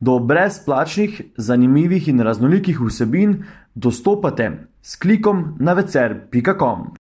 Do 0.00 0.18
brezplačnih, 0.18 1.22
zanimivih 1.36 2.08
in 2.08 2.20
raznolikih 2.20 2.80
vsebin 2.80 3.42
dostopate 3.74 4.50
s 4.82 4.96
klikom 4.96 5.56
na 5.58 5.72
vecer.com. 5.72 7.01